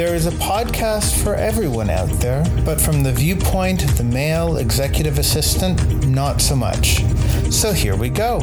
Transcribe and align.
There 0.00 0.14
is 0.14 0.24
a 0.24 0.30
podcast 0.30 1.22
for 1.22 1.34
everyone 1.34 1.90
out 1.90 2.08
there, 2.20 2.42
but 2.64 2.80
from 2.80 3.02
the 3.02 3.12
viewpoint 3.12 3.84
of 3.84 3.98
the 3.98 4.04
male 4.04 4.56
executive 4.56 5.18
assistant, 5.18 6.06
not 6.08 6.40
so 6.40 6.56
much. 6.56 7.04
So 7.52 7.74
here 7.74 7.96
we 7.96 8.08
go. 8.08 8.40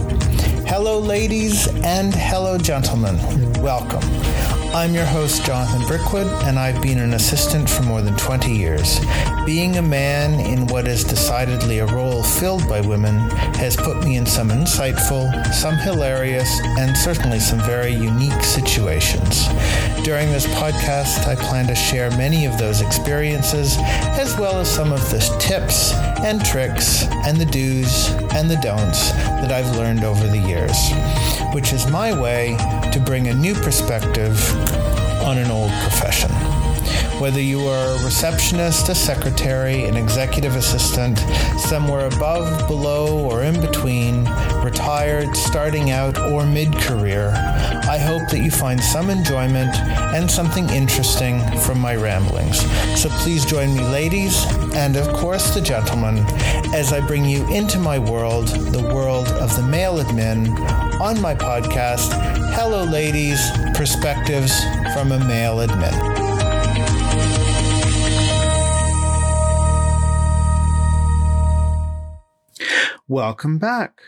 Hello, 0.67 0.99
ladies, 0.99 1.65
and 1.83 2.13
hello, 2.13 2.59
gentlemen. 2.59 3.17
Welcome. 3.53 4.56
I'm 4.73 4.93
your 4.93 5.05
host, 5.05 5.45
Jonathan 5.45 5.85
Brickwood, 5.87 6.27
and 6.43 6.59
I've 6.59 6.81
been 6.81 6.99
an 6.99 7.13
assistant 7.13 7.69
for 7.69 7.83
more 7.83 8.01
than 8.01 8.15
20 8.15 8.53
years. 8.53 8.99
Being 9.45 9.77
a 9.77 9.81
man 9.81 10.39
in 10.39 10.67
what 10.67 10.87
is 10.87 11.03
decidedly 11.03 11.79
a 11.79 11.85
role 11.85 12.21
filled 12.21 12.67
by 12.67 12.81
women 12.81 13.17
has 13.55 13.75
put 13.75 14.03
me 14.03 14.17
in 14.17 14.25
some 14.25 14.49
insightful, 14.49 15.31
some 15.53 15.75
hilarious, 15.77 16.59
and 16.77 16.95
certainly 16.95 17.39
some 17.39 17.59
very 17.61 17.91
unique 17.91 18.43
situations. 18.43 19.47
During 20.03 20.31
this 20.31 20.45
podcast, 20.47 21.27
I 21.27 21.35
plan 21.35 21.67
to 21.67 21.75
share 21.75 22.09
many 22.11 22.45
of 22.45 22.57
those 22.57 22.81
experiences, 22.81 23.77
as 23.79 24.37
well 24.37 24.59
as 24.59 24.69
some 24.69 24.91
of 24.91 25.01
the 25.09 25.19
tips 25.39 25.93
and 26.23 26.43
tricks 26.45 27.05
and 27.25 27.37
the 27.37 27.45
do's 27.45 28.09
and 28.33 28.49
the 28.49 28.59
don'ts 28.61 29.11
that 29.11 29.51
I've 29.51 29.75
learned 29.75 30.03
over 30.03 30.27
the 30.27 30.37
years, 30.37 30.77
which 31.53 31.73
is 31.73 31.89
my 31.89 32.19
way 32.19 32.55
to 32.91 32.99
bring 32.99 33.27
a 33.27 33.33
new 33.33 33.53
perspective 33.55 34.37
on 35.25 35.37
an 35.37 35.51
old 35.51 35.71
profession. 35.83 36.56
Whether 37.19 37.41
you 37.41 37.67
are 37.67 37.97
a 37.97 38.03
receptionist, 38.03 38.89
a 38.89 38.95
secretary, 38.95 39.85
an 39.85 39.95
executive 39.97 40.55
assistant, 40.55 41.17
somewhere 41.59 42.07
above, 42.07 42.67
below, 42.67 43.19
or 43.19 43.43
in 43.43 43.59
between, 43.59 44.25
retired, 44.63 45.35
starting 45.35 45.91
out, 45.91 46.19
or 46.19 46.45
mid 46.45 46.73
career, 46.77 47.33
I 47.89 47.97
hope 47.97 48.29
that 48.29 48.39
you 48.39 48.51
find 48.51 48.79
some 48.79 49.09
enjoyment 49.09 49.75
and 50.13 50.29
something 50.29 50.69
interesting 50.69 51.39
from 51.59 51.79
my 51.79 51.95
ramblings. 51.95 52.59
So 53.01 53.09
please 53.09 53.45
join 53.45 53.73
me, 53.73 53.81
ladies, 53.81 54.45
and 54.73 54.95
of 54.95 55.07
course 55.13 55.53
the 55.53 55.61
gentlemen, 55.61 56.25
as 56.73 56.93
I 56.93 57.05
bring 57.05 57.25
you 57.25 57.47
into 57.53 57.79
my 57.79 57.97
world, 57.97 58.47
the 58.47 58.83
world 58.93 59.27
of 59.27 59.55
the 59.55 59.63
male 59.63 59.97
admin, 59.97 60.57
on 60.99 61.21
my 61.21 61.35
podcast, 61.35 62.11
Hello 62.53 62.83
Ladies 62.83 63.51
Perspectives 63.75 64.63
from 64.93 65.11
a 65.11 65.19
Male 65.19 65.57
Admin. 65.57 66.16
Welcome 73.09 73.57
back. 73.57 74.01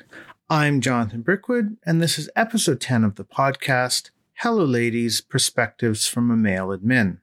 I'm 0.50 0.82
Jonathan 0.82 1.22
Brickwood, 1.22 1.78
and 1.86 2.02
this 2.02 2.20
is 2.20 2.30
episode 2.36 2.82
10 2.82 3.06
of 3.06 3.16
the 3.16 3.24
podcast 3.24 4.10
Hello 4.40 4.66
Ladies 4.66 5.22
Perspectives 5.22 6.06
from 6.06 6.30
a 6.30 6.36
Male 6.36 6.78
Admin. 6.78 7.20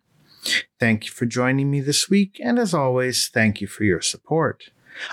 Thank 0.80 1.04
you 1.04 1.10
for 1.10 1.26
joining 1.26 1.70
me 1.70 1.82
this 1.82 2.08
week, 2.08 2.40
and 2.42 2.58
as 2.58 2.72
always, 2.72 3.28
thank 3.28 3.60
you 3.60 3.66
for 3.66 3.84
your 3.84 4.00
support. 4.00 4.70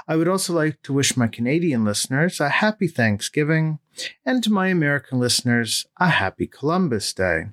I 0.07 0.15
would 0.15 0.29
also 0.29 0.53
like 0.53 0.81
to 0.83 0.93
wish 0.93 1.17
my 1.17 1.27
Canadian 1.27 1.83
listeners 1.83 2.39
a 2.39 2.47
happy 2.47 2.87
Thanksgiving, 2.87 3.79
and 4.25 4.41
to 4.41 4.49
my 4.49 4.67
American 4.69 5.19
listeners, 5.19 5.85
a 5.97 6.07
happy 6.07 6.47
Columbus 6.47 7.11
Day. 7.11 7.47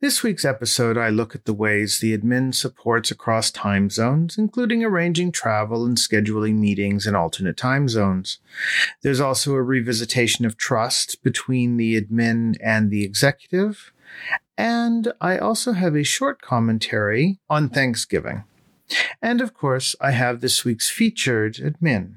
This 0.00 0.22
week's 0.22 0.44
episode, 0.44 0.96
I 0.96 1.10
look 1.10 1.34
at 1.34 1.44
the 1.44 1.52
ways 1.52 1.98
the 1.98 2.16
admin 2.16 2.54
supports 2.54 3.10
across 3.10 3.50
time 3.50 3.90
zones, 3.90 4.38
including 4.38 4.82
arranging 4.82 5.32
travel 5.32 5.84
and 5.84 5.96
scheduling 5.96 6.58
meetings 6.58 7.06
in 7.06 7.14
alternate 7.14 7.56
time 7.56 7.88
zones. 7.88 8.38
There's 9.02 9.20
also 9.20 9.54
a 9.54 9.64
revisitation 9.64 10.46
of 10.46 10.56
trust 10.56 11.22
between 11.22 11.76
the 11.76 12.00
admin 12.00 12.56
and 12.62 12.90
the 12.90 13.04
executive. 13.04 13.92
And 14.56 15.12
I 15.20 15.38
also 15.38 15.72
have 15.72 15.94
a 15.94 16.04
short 16.04 16.40
commentary 16.40 17.38
on 17.48 17.68
Thanksgiving. 17.68 18.44
And 19.22 19.40
of 19.40 19.54
course, 19.54 19.94
I 20.00 20.12
have 20.12 20.40
this 20.40 20.64
week's 20.64 20.88
featured 20.88 21.56
admin. 21.56 22.16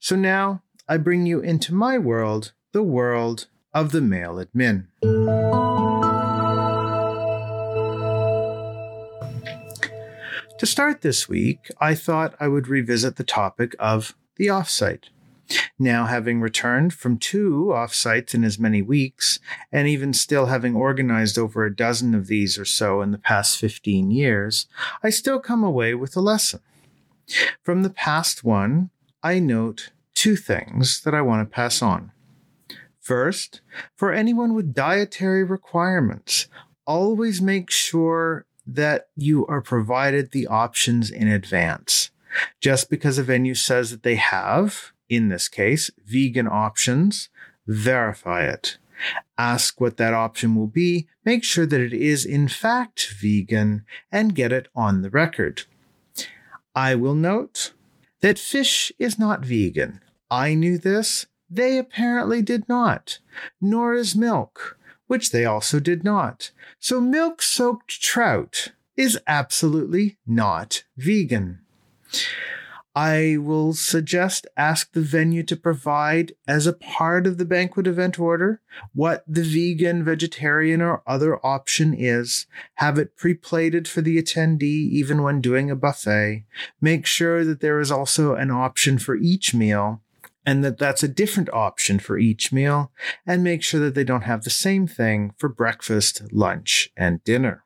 So 0.00 0.16
now 0.16 0.62
I 0.88 0.96
bring 0.96 1.26
you 1.26 1.40
into 1.40 1.74
my 1.74 1.96
world, 1.96 2.52
the 2.72 2.82
world 2.82 3.46
of 3.72 3.92
the 3.92 4.00
male 4.00 4.44
admin. 4.44 5.71
To 10.62 10.66
start 10.66 11.00
this 11.00 11.28
week, 11.28 11.72
I 11.80 11.96
thought 11.96 12.36
I 12.38 12.46
would 12.46 12.68
revisit 12.68 13.16
the 13.16 13.24
topic 13.24 13.74
of 13.80 14.14
the 14.36 14.46
offsite. 14.46 15.06
Now, 15.76 16.06
having 16.06 16.40
returned 16.40 16.94
from 16.94 17.18
two 17.18 17.72
offsites 17.74 18.32
in 18.32 18.44
as 18.44 18.60
many 18.60 18.80
weeks, 18.80 19.40
and 19.72 19.88
even 19.88 20.14
still 20.14 20.46
having 20.46 20.76
organized 20.76 21.36
over 21.36 21.64
a 21.64 21.74
dozen 21.74 22.14
of 22.14 22.28
these 22.28 22.60
or 22.60 22.64
so 22.64 23.02
in 23.02 23.10
the 23.10 23.18
past 23.18 23.58
15 23.58 24.12
years, 24.12 24.68
I 25.02 25.10
still 25.10 25.40
come 25.40 25.64
away 25.64 25.96
with 25.96 26.14
a 26.14 26.20
lesson. 26.20 26.60
From 27.60 27.82
the 27.82 27.90
past 27.90 28.44
one, 28.44 28.90
I 29.20 29.40
note 29.40 29.90
two 30.14 30.36
things 30.36 31.00
that 31.00 31.12
I 31.12 31.22
want 31.22 31.44
to 31.44 31.52
pass 31.52 31.82
on. 31.82 32.12
First, 33.00 33.62
for 33.96 34.12
anyone 34.12 34.54
with 34.54 34.74
dietary 34.74 35.42
requirements, 35.42 36.46
always 36.86 37.42
make 37.42 37.68
sure 37.68 38.46
that 38.66 39.08
you 39.16 39.46
are 39.46 39.60
provided 39.60 40.30
the 40.30 40.46
options 40.46 41.10
in 41.10 41.28
advance. 41.28 42.10
Just 42.60 42.88
because 42.88 43.18
a 43.18 43.22
venue 43.22 43.54
says 43.54 43.90
that 43.90 44.02
they 44.02 44.16
have, 44.16 44.92
in 45.08 45.28
this 45.28 45.48
case, 45.48 45.90
vegan 46.04 46.48
options, 46.48 47.28
verify 47.66 48.44
it. 48.44 48.78
Ask 49.36 49.80
what 49.80 49.96
that 49.96 50.14
option 50.14 50.54
will 50.54 50.68
be, 50.68 51.08
make 51.24 51.44
sure 51.44 51.66
that 51.66 51.80
it 51.80 51.92
is 51.92 52.24
in 52.24 52.48
fact 52.48 53.12
vegan, 53.20 53.84
and 54.10 54.34
get 54.34 54.52
it 54.52 54.68
on 54.74 55.02
the 55.02 55.10
record. 55.10 55.64
I 56.74 56.94
will 56.94 57.14
note 57.14 57.72
that 58.20 58.38
fish 58.38 58.92
is 58.98 59.18
not 59.18 59.44
vegan. 59.44 60.00
I 60.30 60.54
knew 60.54 60.78
this, 60.78 61.26
they 61.50 61.76
apparently 61.76 62.40
did 62.40 62.68
not, 62.68 63.18
nor 63.60 63.92
is 63.94 64.16
milk 64.16 64.78
which 65.12 65.30
they 65.30 65.44
also 65.44 65.78
did 65.78 66.02
not. 66.02 66.52
So 66.80 66.98
milk 66.98 67.42
soaked 67.42 68.00
trout 68.00 68.68
is 68.96 69.20
absolutely 69.26 70.16
not 70.26 70.84
vegan. 70.96 71.58
I 72.96 73.36
will 73.38 73.74
suggest 73.74 74.46
ask 74.56 74.90
the 74.90 75.02
venue 75.02 75.42
to 75.42 75.54
provide 75.54 76.32
as 76.48 76.66
a 76.66 76.72
part 76.72 77.26
of 77.26 77.36
the 77.36 77.44
banquet 77.44 77.86
event 77.86 78.18
order 78.18 78.62
what 78.94 79.22
the 79.28 79.42
vegan, 79.42 80.02
vegetarian, 80.02 80.80
or 80.80 81.02
other 81.06 81.44
option 81.44 81.92
is. 81.92 82.46
Have 82.76 82.96
it 82.96 83.14
pre-plated 83.14 83.86
for 83.86 84.00
the 84.00 84.16
attendee 84.16 84.88
even 84.88 85.20
when 85.20 85.42
doing 85.42 85.70
a 85.70 85.76
buffet. 85.76 86.44
Make 86.80 87.04
sure 87.04 87.44
that 87.44 87.60
there 87.60 87.80
is 87.80 87.90
also 87.90 88.34
an 88.34 88.50
option 88.50 88.96
for 88.96 89.14
each 89.14 89.52
meal 89.52 90.00
and 90.44 90.64
that 90.64 90.78
that's 90.78 91.02
a 91.02 91.08
different 91.08 91.48
option 91.52 91.98
for 91.98 92.18
each 92.18 92.52
meal, 92.52 92.90
and 93.26 93.44
make 93.44 93.62
sure 93.62 93.80
that 93.80 93.94
they 93.94 94.04
don't 94.04 94.22
have 94.22 94.44
the 94.44 94.50
same 94.50 94.86
thing 94.86 95.34
for 95.38 95.48
breakfast, 95.48 96.22
lunch, 96.32 96.90
and 96.96 97.22
dinner. 97.24 97.64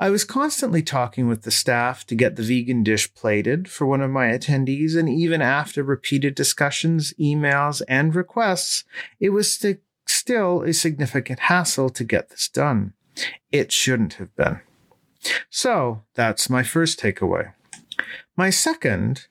I 0.00 0.10
was 0.10 0.24
constantly 0.24 0.82
talking 0.82 1.28
with 1.28 1.42
the 1.42 1.50
staff 1.50 2.06
to 2.06 2.14
get 2.14 2.36
the 2.36 2.42
vegan 2.42 2.82
dish 2.82 3.12
plated 3.14 3.68
for 3.68 3.86
one 3.86 4.00
of 4.00 4.10
my 4.10 4.26
attendees, 4.26 4.96
and 4.96 5.08
even 5.08 5.42
after 5.42 5.82
repeated 5.82 6.34
discussions, 6.34 7.14
emails, 7.20 7.82
and 7.88 8.14
requests, 8.14 8.84
it 9.20 9.30
was 9.30 9.52
st- 9.52 9.80
still 10.06 10.62
a 10.62 10.72
significant 10.72 11.40
hassle 11.40 11.90
to 11.90 12.04
get 12.04 12.30
this 12.30 12.48
done. 12.48 12.94
It 13.52 13.72
shouldn't 13.72 14.14
have 14.14 14.34
been. 14.36 14.60
So 15.50 16.02
that's 16.14 16.50
my 16.50 16.62
first 16.62 17.00
takeaway. 17.00 17.52
My 18.36 18.50
second 18.50 19.26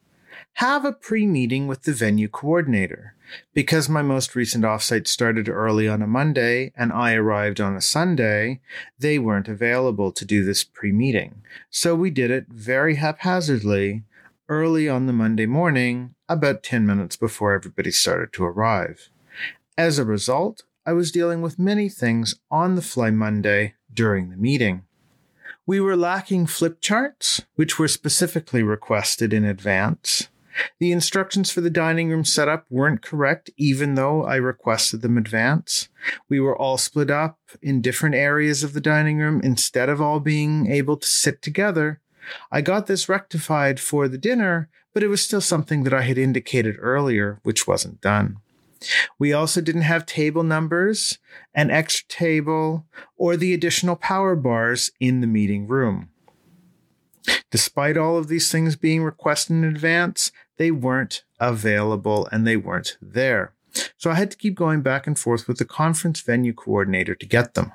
have 0.57 0.85
a 0.85 0.91
pre 0.91 1.28
meeting 1.28 1.68
with 1.68 1.84
the 1.84 1.94
venue 1.94 2.28
coordinator. 2.28 3.13
Because 3.53 3.88
my 3.88 4.01
most 4.01 4.35
recent 4.35 4.63
offsite 4.63 5.07
started 5.07 5.47
early 5.47 5.88
on 5.88 6.01
a 6.01 6.07
Monday 6.07 6.72
and 6.75 6.91
I 6.91 7.13
arrived 7.13 7.62
on 7.62 7.75
a 7.75 7.81
Sunday, 7.81 8.59
they 8.98 9.19
weren't 9.19 9.48
available 9.48 10.12
to 10.12 10.25
do 10.25 10.44
this 10.44 10.63
pre 10.63 10.92
meeting. 10.92 11.44
So 11.69 11.94
we 11.94 12.09
did 12.09 12.31
it 12.31 12.48
very 12.50 12.95
haphazardly 12.95 14.04
early 14.50 14.89
on 14.89 15.06
the 15.06 15.13
Monday 15.13 15.45
morning, 15.45 16.15
about 16.27 16.63
10 16.63 16.88
minutes 16.88 17.18
before 17.18 17.53
everybody 17.53 17.92
started 17.92 18.33
to 18.33 18.44
arrive. 18.44 19.10
As 19.77 20.00
a 20.00 20.06
result, 20.06 20.63
I 20.88 20.94
was 20.94 21.12
dealing 21.12 21.44
with 21.44 21.60
many 21.60 21.88
things 21.88 22.33
on 22.50 22.74
the 22.74 22.81
fly 22.81 23.12
Monday 23.12 23.75
during 23.94 24.31
the 24.31 24.38
meeting. 24.38 24.86
We 25.68 25.80
were 25.80 25.98
lacking 25.98 26.48
flip 26.48 26.81
charts, 26.81 27.44
which 27.53 27.77
were 27.77 27.88
specifically 27.88 28.63
requested 28.63 29.33
in 29.33 29.45
advance. 29.45 30.30
The 30.80 30.92
instructions 30.92 31.51
for 31.51 31.62
the 31.62 31.69
dining 31.69 32.09
room 32.09 32.25
setup 32.25 32.65
weren't 32.69 33.01
correct, 33.01 33.50
even 33.57 33.95
though 33.95 34.24
I 34.24 34.36
requested 34.36 35.01
them 35.01 35.18
advance. 35.18 35.89
We 36.30 36.39
were 36.39 36.57
all 36.57 36.77
split 36.77 37.09
up 37.09 37.39
in 37.62 37.81
different 37.81 38.15
areas 38.15 38.63
of 38.63 38.74
the 38.74 38.81
dining 38.81 39.18
room 39.18 39.42
instead 39.44 39.89
of 39.89 40.01
all 40.01 40.19
being 40.19 40.71
able 40.71 40.98
to 40.98 41.07
sit 41.07 41.42
together. 41.42 42.00
I 42.51 42.62
got 42.62 42.88
this 42.88 43.09
rectified 43.09 43.80
for 43.80 44.07
the 44.07 44.18
dinner, 44.18 44.69
but 44.94 45.04
it 45.04 45.07
was 45.07 45.21
still 45.21 45.42
something 45.42 45.83
that 45.83 45.94
I 45.94 46.01
had 46.01 46.18
indicated 46.18 46.75
earlier, 46.80 47.39
which 47.44 47.68
wasn't 47.68 48.01
done. 48.01 48.38
We 49.18 49.33
also 49.33 49.62
didn't 49.62 49.81
have 49.83 50.06
table 50.06 50.44
numbers, 50.44 51.18
an 51.53 51.71
extra 51.71 52.07
table, 52.07 52.86
or 53.15 53.36
the 53.36 53.53
additional 53.53 53.95
power 53.95 54.36
bars 54.36 54.92
in 55.00 55.21
the 55.21 55.27
meeting 55.27 55.68
room. 55.68 56.10
Despite 57.50 57.98
all 57.98 58.18
of 58.18 58.28
these 58.28 58.52
things 58.52 58.76
being 58.76 59.04
requested 59.04 59.56
in 59.56 59.64
advance, 59.64 60.32
they 60.58 60.72
weren't 60.72 61.24
available 61.40 62.28
and 62.32 62.46
they 62.46 62.58
weren't 62.58 62.98
there. 63.02 63.54
So 63.98 64.10
I 64.10 64.16
had 64.16 64.32
to 64.32 64.38
keep 64.38 64.56
going 64.56 64.82
back 64.82 65.08
and 65.08 65.18
forth 65.18 65.48
with 65.48 65.58
the 65.58 65.66
conference 65.66 66.22
venue 66.22 66.54
coordinator 66.54 67.16
to 67.16 67.26
get 67.26 67.54
them. 67.54 67.72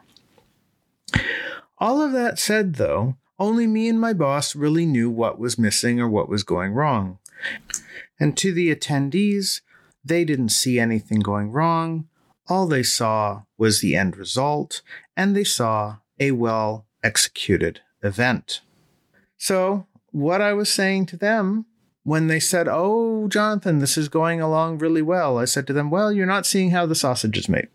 All 1.79 2.01
of 2.01 2.13
that 2.13 2.39
said, 2.39 2.75
though, 2.75 3.17
only 3.39 3.67
me 3.67 3.89
and 3.89 4.01
my 4.01 4.13
boss 4.13 4.55
really 4.55 4.87
knew 4.87 5.11
what 5.11 5.39
was 5.39 5.59
missing 5.59 6.01
or 6.01 6.09
what 6.09 6.29
was 6.29 6.43
going 6.43 6.73
wrong. 6.73 7.19
And 8.21 8.37
to 8.39 8.53
the 8.53 8.75
attendees, 8.75 9.63
they 10.05 10.25
didn't 10.25 10.51
see 10.51 10.79
anything 10.79 11.21
going 11.21 11.51
wrong. 11.51 12.09
All 12.49 12.67
they 12.67 12.83
saw 12.83 13.43
was 13.59 13.81
the 13.81 13.97
end 13.97 14.17
result, 14.17 14.83
and 15.17 15.35
they 15.35 15.45
saw 15.45 15.97
a 16.21 16.33
well 16.33 16.87
executed 17.03 17.81
event. 18.03 18.61
So, 19.43 19.89
what 20.13 20.41
I 20.41 20.53
was 20.53 20.73
saying 20.73 21.07
to 21.07 21.17
them 21.17 21.67
when 22.05 22.29
they 22.29 22.39
said, 22.39 22.69
Oh, 22.71 23.27
Jonathan, 23.27 23.81
this 23.81 23.99
is 23.99 24.09
going 24.09 24.41
along 24.41 24.79
really 24.79 25.03
well, 25.03 25.37
I 25.37 25.47
said 25.47 25.67
to 25.67 25.73
them, 25.73 25.91
Well, 25.91 26.13
you're 26.13 26.27
not 26.27 26.47
seeing 26.47 26.71
how 26.71 26.87
the 26.87 26.95
sausage 26.95 27.37
is 27.37 27.49
made. 27.49 27.67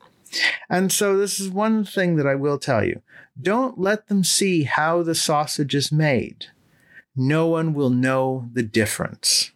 And 0.69 0.94
so, 0.94 1.18
this 1.18 1.42
is 1.42 1.50
one 1.50 1.84
thing 1.84 2.16
that 2.16 2.25
I 2.25 2.36
will 2.36 2.58
tell 2.58 2.86
you 2.86 3.02
don't 3.42 3.78
let 3.78 4.08
them 4.08 4.24
see 4.24 4.64
how 4.64 5.04
the 5.04 5.14
sausage 5.14 5.75
is 5.75 5.92
made. 5.92 6.46
No 7.18 7.48
one 7.48 7.74
will 7.74 7.90
know 7.90 8.48
the 8.54 8.63
difference. 8.63 9.52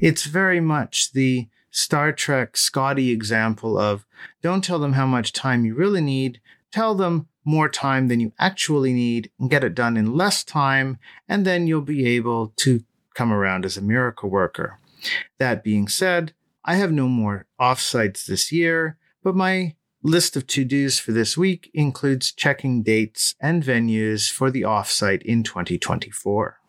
It's 0.00 0.26
very 0.26 0.60
much 0.60 1.14
the 1.14 1.48
Star 1.70 2.12
Trek 2.12 2.58
Scotty 2.58 3.10
example 3.10 3.78
of 3.78 4.04
don't 4.42 4.62
tell 4.62 4.78
them 4.78 4.92
how 4.92 5.06
much 5.06 5.32
time 5.32 5.64
you 5.64 5.74
really 5.74 6.02
need, 6.02 6.42
tell 6.70 6.94
them 6.94 7.28
more 7.44 7.68
time 7.68 8.08
than 8.08 8.20
you 8.20 8.32
actually 8.38 8.92
need 8.92 9.30
and 9.38 9.50
get 9.50 9.64
it 9.64 9.74
done 9.74 9.96
in 9.96 10.14
less 10.14 10.44
time, 10.44 10.98
and 11.28 11.44
then 11.44 11.66
you'll 11.66 11.82
be 11.82 12.06
able 12.06 12.52
to 12.56 12.84
come 13.14 13.32
around 13.32 13.64
as 13.64 13.76
a 13.76 13.82
miracle 13.82 14.30
worker. 14.30 14.78
That 15.38 15.64
being 15.64 15.88
said, 15.88 16.32
I 16.64 16.76
have 16.76 16.92
no 16.92 17.08
more 17.08 17.46
offsites 17.60 18.26
this 18.26 18.52
year, 18.52 18.96
but 19.22 19.34
my 19.34 19.74
list 20.02 20.36
of 20.36 20.46
to 20.48 20.64
dos 20.64 20.98
for 20.98 21.12
this 21.12 21.36
week 21.36 21.70
includes 21.74 22.32
checking 22.32 22.82
dates 22.82 23.34
and 23.40 23.62
venues 23.62 24.30
for 24.30 24.50
the 24.50 24.62
offsite 24.62 25.22
in 25.22 25.42
2024. 25.42 26.60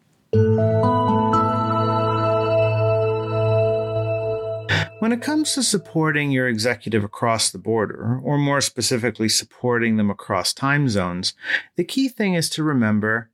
When 5.04 5.12
it 5.12 5.22
comes 5.22 5.52
to 5.56 5.64
supporting 5.64 6.32
your 6.32 6.48
executive 6.48 7.04
across 7.04 7.50
the 7.50 7.58
border, 7.58 8.22
or 8.24 8.38
more 8.38 8.62
specifically, 8.62 9.28
supporting 9.28 9.98
them 9.98 10.10
across 10.10 10.54
time 10.54 10.88
zones, 10.88 11.34
the 11.76 11.84
key 11.84 12.08
thing 12.08 12.36
is 12.36 12.50
to 12.52 12.64
remember, 12.64 13.30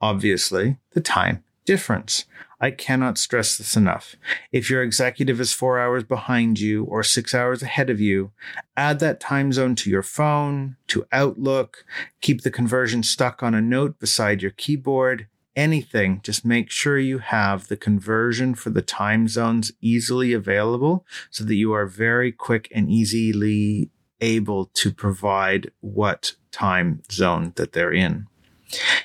obviously, 0.00 0.78
the 0.92 1.02
time 1.02 1.44
difference. 1.66 2.24
I 2.58 2.70
cannot 2.70 3.18
stress 3.18 3.58
this 3.58 3.76
enough. 3.76 4.16
If 4.50 4.70
your 4.70 4.82
executive 4.82 5.42
is 5.42 5.52
four 5.52 5.78
hours 5.78 6.04
behind 6.04 6.58
you 6.58 6.84
or 6.84 7.02
six 7.02 7.34
hours 7.34 7.62
ahead 7.62 7.90
of 7.90 8.00
you, 8.00 8.32
add 8.74 8.98
that 9.00 9.20
time 9.20 9.52
zone 9.52 9.74
to 9.74 9.90
your 9.90 10.02
phone, 10.02 10.76
to 10.86 11.04
Outlook, 11.12 11.84
keep 12.22 12.40
the 12.40 12.50
conversion 12.50 13.02
stuck 13.02 13.42
on 13.42 13.54
a 13.54 13.60
note 13.60 13.98
beside 13.98 14.40
your 14.40 14.52
keyboard, 14.52 15.26
anything. 15.60 16.20
Just 16.22 16.44
make 16.44 16.70
sure 16.70 16.98
you 16.98 17.18
have 17.18 17.68
the 17.68 17.76
conversion 17.76 18.54
for 18.54 18.70
the 18.70 18.82
time 18.82 19.28
zones 19.28 19.72
easily 19.82 20.32
available 20.32 21.04
so 21.30 21.44
that 21.44 21.54
you 21.54 21.72
are 21.72 21.86
very 21.86 22.32
quick 22.32 22.68
and 22.74 22.90
easily 22.90 23.90
able 24.22 24.66
to 24.66 24.90
provide 24.90 25.70
what 25.80 26.34
time 26.50 27.02
zone 27.12 27.52
that 27.56 27.72
they're 27.72 27.92
in. 27.92 28.26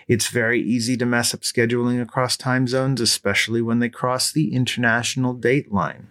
It's 0.08 0.30
very 0.30 0.62
easy 0.62 0.96
to 0.98 1.06
mess 1.06 1.34
up 1.34 1.42
scheduling 1.42 2.02
across 2.02 2.38
time 2.38 2.68
zones, 2.68 3.02
especially 3.02 3.62
when 3.62 3.80
they 3.80 3.90
cross 3.90 4.32
the 4.32 4.54
international 4.54 5.34
date 5.34 5.74
line. 5.74 6.08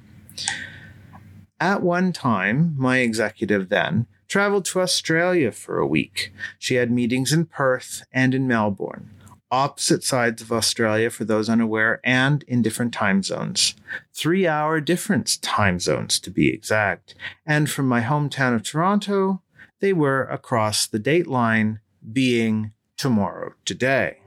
At 1.58 1.82
one 1.82 2.12
time, 2.12 2.74
my 2.76 2.98
executive 2.98 3.70
then 3.70 4.06
traveled 4.28 4.64
to 4.66 4.80
Australia 4.80 5.52
for 5.52 5.78
a 5.78 5.86
week. 5.86 6.32
She 6.58 6.74
had 6.74 6.90
meetings 6.90 7.32
in 7.32 7.46
Perth 7.46 8.02
and 8.12 8.34
in 8.34 8.46
Melbourne, 8.46 9.10
opposite 9.50 10.02
sides 10.02 10.42
of 10.42 10.50
Australia 10.50 11.10
for 11.10 11.24
those 11.24 11.48
unaware, 11.48 12.00
and 12.04 12.42
in 12.44 12.62
different 12.62 12.92
time 12.92 13.22
zones. 13.22 13.74
Three 14.12 14.46
hour 14.46 14.80
difference 14.80 15.36
time 15.36 15.78
zones 15.78 16.18
to 16.20 16.30
be 16.30 16.48
exact. 16.48 17.14
And 17.46 17.70
from 17.70 17.88
my 17.88 18.00
hometown 18.00 18.54
of 18.54 18.62
Toronto, 18.62 19.42
they 19.80 19.92
were 19.92 20.24
across 20.24 20.86
the 20.86 20.98
date 20.98 21.26
line, 21.26 21.80
being 22.12 22.72
tomorrow, 22.96 23.54
today. 23.64 24.18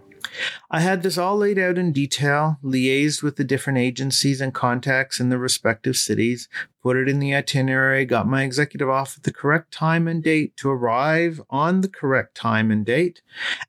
I 0.69 0.81
had 0.81 1.04
this 1.04 1.18
all 1.18 1.38
laid 1.38 1.57
out 1.57 1.78
in 1.78 1.92
detail, 1.92 2.57
liaised 2.63 3.24
with 3.24 3.36
the 3.36 3.44
different 3.44 3.80
agencies 3.80 4.42
and 4.42 4.54
contacts 4.54 5.19
in 5.19 5.30
the 5.30 5.38
respective 5.38 5.95
cities, 5.95 6.50
put 6.81 6.98
it 6.98 7.07
in 7.07 7.19
the 7.19 7.34
itinerary, 7.34 8.06
got 8.06 8.28
my 8.28 8.44
executive 8.44 8.89
off 8.89 9.18
at 9.18 9.24
the 9.24 9.34
correct 9.34 9.72
time 9.72 10.07
and 10.07 10.24
date 10.24 10.56
to 10.57 10.69
arrive 10.69 11.42
on 11.50 11.81
the 11.81 11.89
correct 11.89 12.36
time 12.36 12.72
and 12.72 12.86
date, 12.86 13.22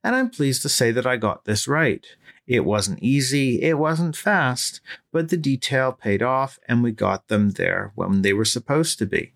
and 0.03 0.15
I'm 0.15 0.31
pleased 0.31 0.63
to 0.63 0.69
say 0.69 0.91
that 0.93 1.07
I 1.07 1.17
got 1.17 1.45
this 1.45 1.69
right. 1.69 2.07
It 2.47 2.65
wasn't 2.65 3.03
easy, 3.03 3.63
it 3.63 3.79
wasn't 3.79 4.17
fast, 4.17 4.81
but 5.13 5.29
the 5.29 5.37
detail 5.37 5.93
paid 5.93 6.23
off 6.23 6.59
and 6.67 6.83
we 6.83 6.93
got 6.93 7.29
them 7.29 7.51
there 7.51 7.93
when 7.95 8.23
they 8.23 8.33
were 8.33 8.47
supposed 8.47 8.99
to 8.99 9.07
be. 9.07 9.33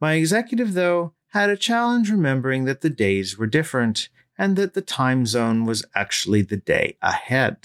My 0.00 0.14
executive, 0.14 0.72
though, 0.74 1.12
had 1.28 1.50
a 1.50 1.56
challenge 1.56 2.10
remembering 2.10 2.64
that 2.64 2.80
the 2.80 2.90
days 2.90 3.38
were 3.38 3.46
different 3.46 4.08
and 4.40 4.56
that 4.56 4.72
the 4.72 4.80
time 4.80 5.26
zone 5.26 5.66
was 5.66 5.84
actually 5.94 6.40
the 6.40 6.56
day 6.56 6.96
ahead. 7.02 7.58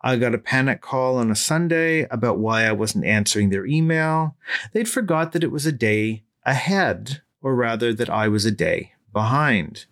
I 0.00 0.16
got 0.16 0.34
a 0.34 0.38
panic 0.38 0.80
call 0.80 1.18
on 1.18 1.30
a 1.30 1.36
Sunday 1.36 2.06
about 2.10 2.38
why 2.38 2.64
I 2.64 2.72
wasn't 2.72 3.04
answering 3.04 3.50
their 3.50 3.66
email. 3.66 4.34
They'd 4.72 4.88
forgot 4.88 5.32
that 5.32 5.44
it 5.44 5.52
was 5.52 5.66
a 5.66 5.72
day 5.72 6.24
ahead, 6.44 7.20
or 7.42 7.54
rather, 7.54 7.92
that 7.92 8.08
I 8.08 8.28
was 8.28 8.46
a 8.46 8.50
day 8.50 8.92
behind. 9.12 9.84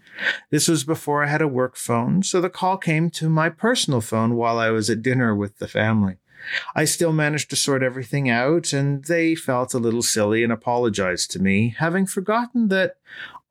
This 0.48 0.66
was 0.66 0.82
before 0.82 1.24
I 1.24 1.28
had 1.28 1.42
a 1.42 1.48
work 1.48 1.76
phone, 1.76 2.22
so 2.22 2.40
the 2.40 2.48
call 2.48 2.78
came 2.78 3.10
to 3.10 3.28
my 3.28 3.50
personal 3.50 4.00
phone 4.00 4.34
while 4.34 4.58
I 4.58 4.70
was 4.70 4.88
at 4.88 5.02
dinner 5.02 5.36
with 5.36 5.58
the 5.58 5.68
family. 5.68 6.16
I 6.74 6.86
still 6.86 7.12
managed 7.12 7.50
to 7.50 7.56
sort 7.56 7.82
everything 7.82 8.30
out, 8.30 8.72
and 8.72 9.04
they 9.04 9.34
felt 9.34 9.74
a 9.74 9.78
little 9.78 10.02
silly 10.02 10.42
and 10.42 10.52
apologized 10.52 11.30
to 11.32 11.38
me, 11.38 11.74
having 11.78 12.06
forgotten 12.06 12.68
that 12.68 12.96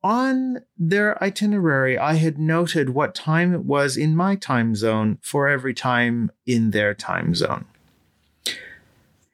on 0.02 0.58
their 0.76 1.22
itinerary, 1.22 1.96
I 1.96 2.14
had 2.14 2.38
noted 2.38 2.90
what 2.90 3.14
time 3.14 3.54
it 3.54 3.64
was 3.64 3.96
in 3.96 4.16
my 4.16 4.36
time 4.36 4.74
zone 4.74 5.18
for 5.22 5.48
every 5.48 5.74
time 5.74 6.30
in 6.46 6.72
their 6.72 6.94
time 6.94 7.34
zone. 7.34 7.66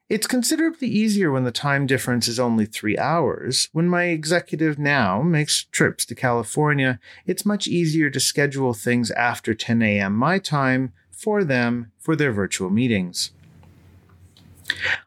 It's 0.08 0.26
considerably 0.26 0.88
easier 0.88 1.30
when 1.30 1.44
the 1.44 1.52
time 1.52 1.86
difference 1.86 2.28
is 2.28 2.40
only 2.40 2.64
three 2.64 2.96
hours. 2.96 3.68
When 3.72 3.88
my 3.88 4.04
executive 4.04 4.78
now 4.78 5.20
makes 5.20 5.64
trips 5.64 6.06
to 6.06 6.14
California, 6.14 6.98
it's 7.26 7.44
much 7.44 7.68
easier 7.68 8.08
to 8.10 8.20
schedule 8.20 8.72
things 8.72 9.10
after 9.10 9.52
10 9.52 9.82
a.m. 9.82 10.14
my 10.14 10.38
time 10.38 10.94
for 11.10 11.44
them 11.44 11.92
for 11.98 12.16
their 12.16 12.32
virtual 12.32 12.70
meetings. 12.70 13.32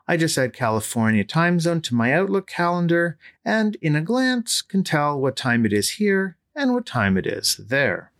I 0.07 0.17
just 0.17 0.37
add 0.37 0.53
California 0.53 1.23
time 1.23 1.59
zone 1.59 1.81
to 1.81 1.95
my 1.95 2.13
Outlook 2.13 2.47
calendar 2.47 3.17
and 3.45 3.75
in 3.81 3.95
a 3.95 4.01
glance 4.01 4.61
can 4.61 4.83
tell 4.83 5.19
what 5.19 5.35
time 5.35 5.65
it 5.65 5.73
is 5.73 5.91
here 5.91 6.37
and 6.55 6.73
what 6.73 6.85
time 6.85 7.17
it 7.17 7.25
is 7.25 7.57
there. 7.57 8.11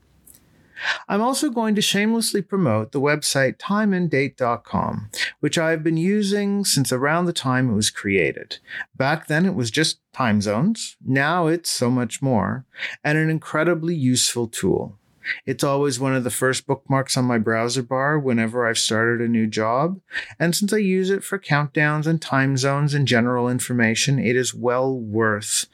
I'm 1.07 1.21
also 1.21 1.49
going 1.49 1.75
to 1.75 1.81
shamelessly 1.81 2.41
promote 2.41 2.91
the 2.91 3.01
website 3.01 3.57
timeanddate.com, 3.57 5.09
which 5.39 5.57
I've 5.57 5.83
been 5.83 5.97
using 5.97 6.65
since 6.65 6.91
around 6.91 7.25
the 7.25 7.33
time 7.33 7.69
it 7.69 7.75
was 7.75 7.89
created. 7.89 8.57
Back 8.95 9.27
then 9.27 9.45
it 9.45 9.55
was 9.55 9.71
just 9.71 9.99
time 10.13 10.41
zones. 10.41 10.97
Now 11.05 11.47
it's 11.47 11.69
so 11.69 11.91
much 11.91 12.21
more 12.21 12.65
and 13.03 13.17
an 13.17 13.29
incredibly 13.29 13.95
useful 13.95 14.47
tool. 14.47 14.97
It's 15.45 15.63
always 15.63 15.99
one 15.99 16.15
of 16.15 16.23
the 16.23 16.29
first 16.29 16.67
bookmarks 16.67 17.17
on 17.17 17.25
my 17.25 17.37
browser 17.37 17.83
bar 17.83 18.17
whenever 18.19 18.67
I've 18.67 18.77
started 18.77 19.21
a 19.21 19.27
new 19.29 19.47
job. 19.47 19.99
And 20.39 20.55
since 20.55 20.73
I 20.73 20.77
use 20.77 21.09
it 21.09 21.23
for 21.23 21.39
countdowns 21.39 22.07
and 22.07 22.21
time 22.21 22.57
zones 22.57 22.93
and 22.93 23.07
general 23.07 23.49
information, 23.49 24.19
it 24.19 24.35
is 24.35 24.53
well 24.53 24.97
worth 24.97 25.67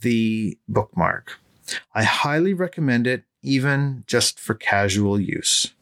the 0.00 0.58
bookmark. 0.68 1.38
I 1.94 2.04
highly 2.04 2.54
recommend 2.54 3.06
it, 3.06 3.24
even 3.42 4.04
just 4.06 4.38
for 4.38 4.54
casual 4.54 5.20
use. 5.20 5.72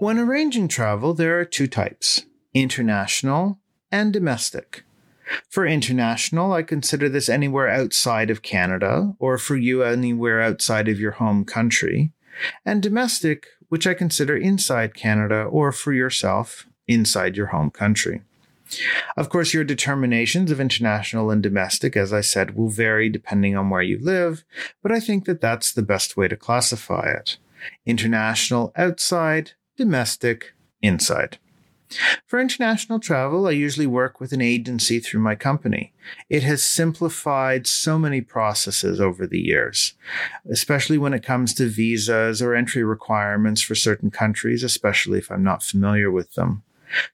When 0.00 0.18
arranging 0.18 0.68
travel, 0.68 1.12
there 1.12 1.38
are 1.38 1.44
two 1.44 1.66
types 1.66 2.24
international 2.54 3.58
and 3.92 4.12
domestic. 4.12 4.84
For 5.48 5.66
international, 5.66 6.52
I 6.52 6.62
consider 6.62 7.08
this 7.08 7.28
anywhere 7.28 7.68
outside 7.68 8.30
of 8.30 8.42
Canada, 8.42 9.14
or 9.18 9.38
for 9.38 9.56
you 9.56 9.82
anywhere 9.82 10.40
outside 10.40 10.88
of 10.88 11.00
your 11.00 11.12
home 11.12 11.44
country. 11.44 12.12
And 12.64 12.82
domestic, 12.82 13.46
which 13.68 13.86
I 13.86 13.94
consider 13.94 14.36
inside 14.36 14.94
Canada, 14.94 15.42
or 15.42 15.72
for 15.72 15.92
yourself 15.92 16.66
inside 16.88 17.36
your 17.36 17.46
home 17.46 17.70
country. 17.70 18.22
Of 19.16 19.28
course, 19.28 19.52
your 19.52 19.64
determinations 19.64 20.50
of 20.50 20.60
international 20.60 21.30
and 21.30 21.42
domestic, 21.42 21.96
as 21.96 22.12
I 22.12 22.20
said, 22.20 22.56
will 22.56 22.68
vary 22.68 23.08
depending 23.08 23.56
on 23.56 23.70
where 23.70 23.82
you 23.82 23.98
live, 24.00 24.44
but 24.82 24.92
I 24.92 25.00
think 25.00 25.24
that 25.24 25.40
that's 25.40 25.72
the 25.72 25.82
best 25.82 26.16
way 26.16 26.28
to 26.28 26.36
classify 26.36 27.10
it. 27.10 27.36
International 27.84 28.72
outside, 28.76 29.52
domestic 29.76 30.54
inside. 30.82 31.38
For 32.26 32.40
international 32.40 33.00
travel, 33.00 33.46
I 33.46 33.52
usually 33.52 33.86
work 33.86 34.20
with 34.20 34.32
an 34.32 34.40
agency 34.40 35.00
through 35.00 35.20
my 35.20 35.34
company. 35.34 35.92
It 36.28 36.42
has 36.44 36.62
simplified 36.62 37.66
so 37.66 37.98
many 37.98 38.20
processes 38.20 39.00
over 39.00 39.26
the 39.26 39.40
years, 39.40 39.94
especially 40.48 40.98
when 40.98 41.14
it 41.14 41.24
comes 41.24 41.52
to 41.54 41.68
visas 41.68 42.40
or 42.40 42.54
entry 42.54 42.84
requirements 42.84 43.60
for 43.60 43.74
certain 43.74 44.10
countries, 44.10 44.62
especially 44.62 45.18
if 45.18 45.30
I'm 45.30 45.42
not 45.42 45.62
familiar 45.62 46.10
with 46.10 46.34
them. 46.34 46.62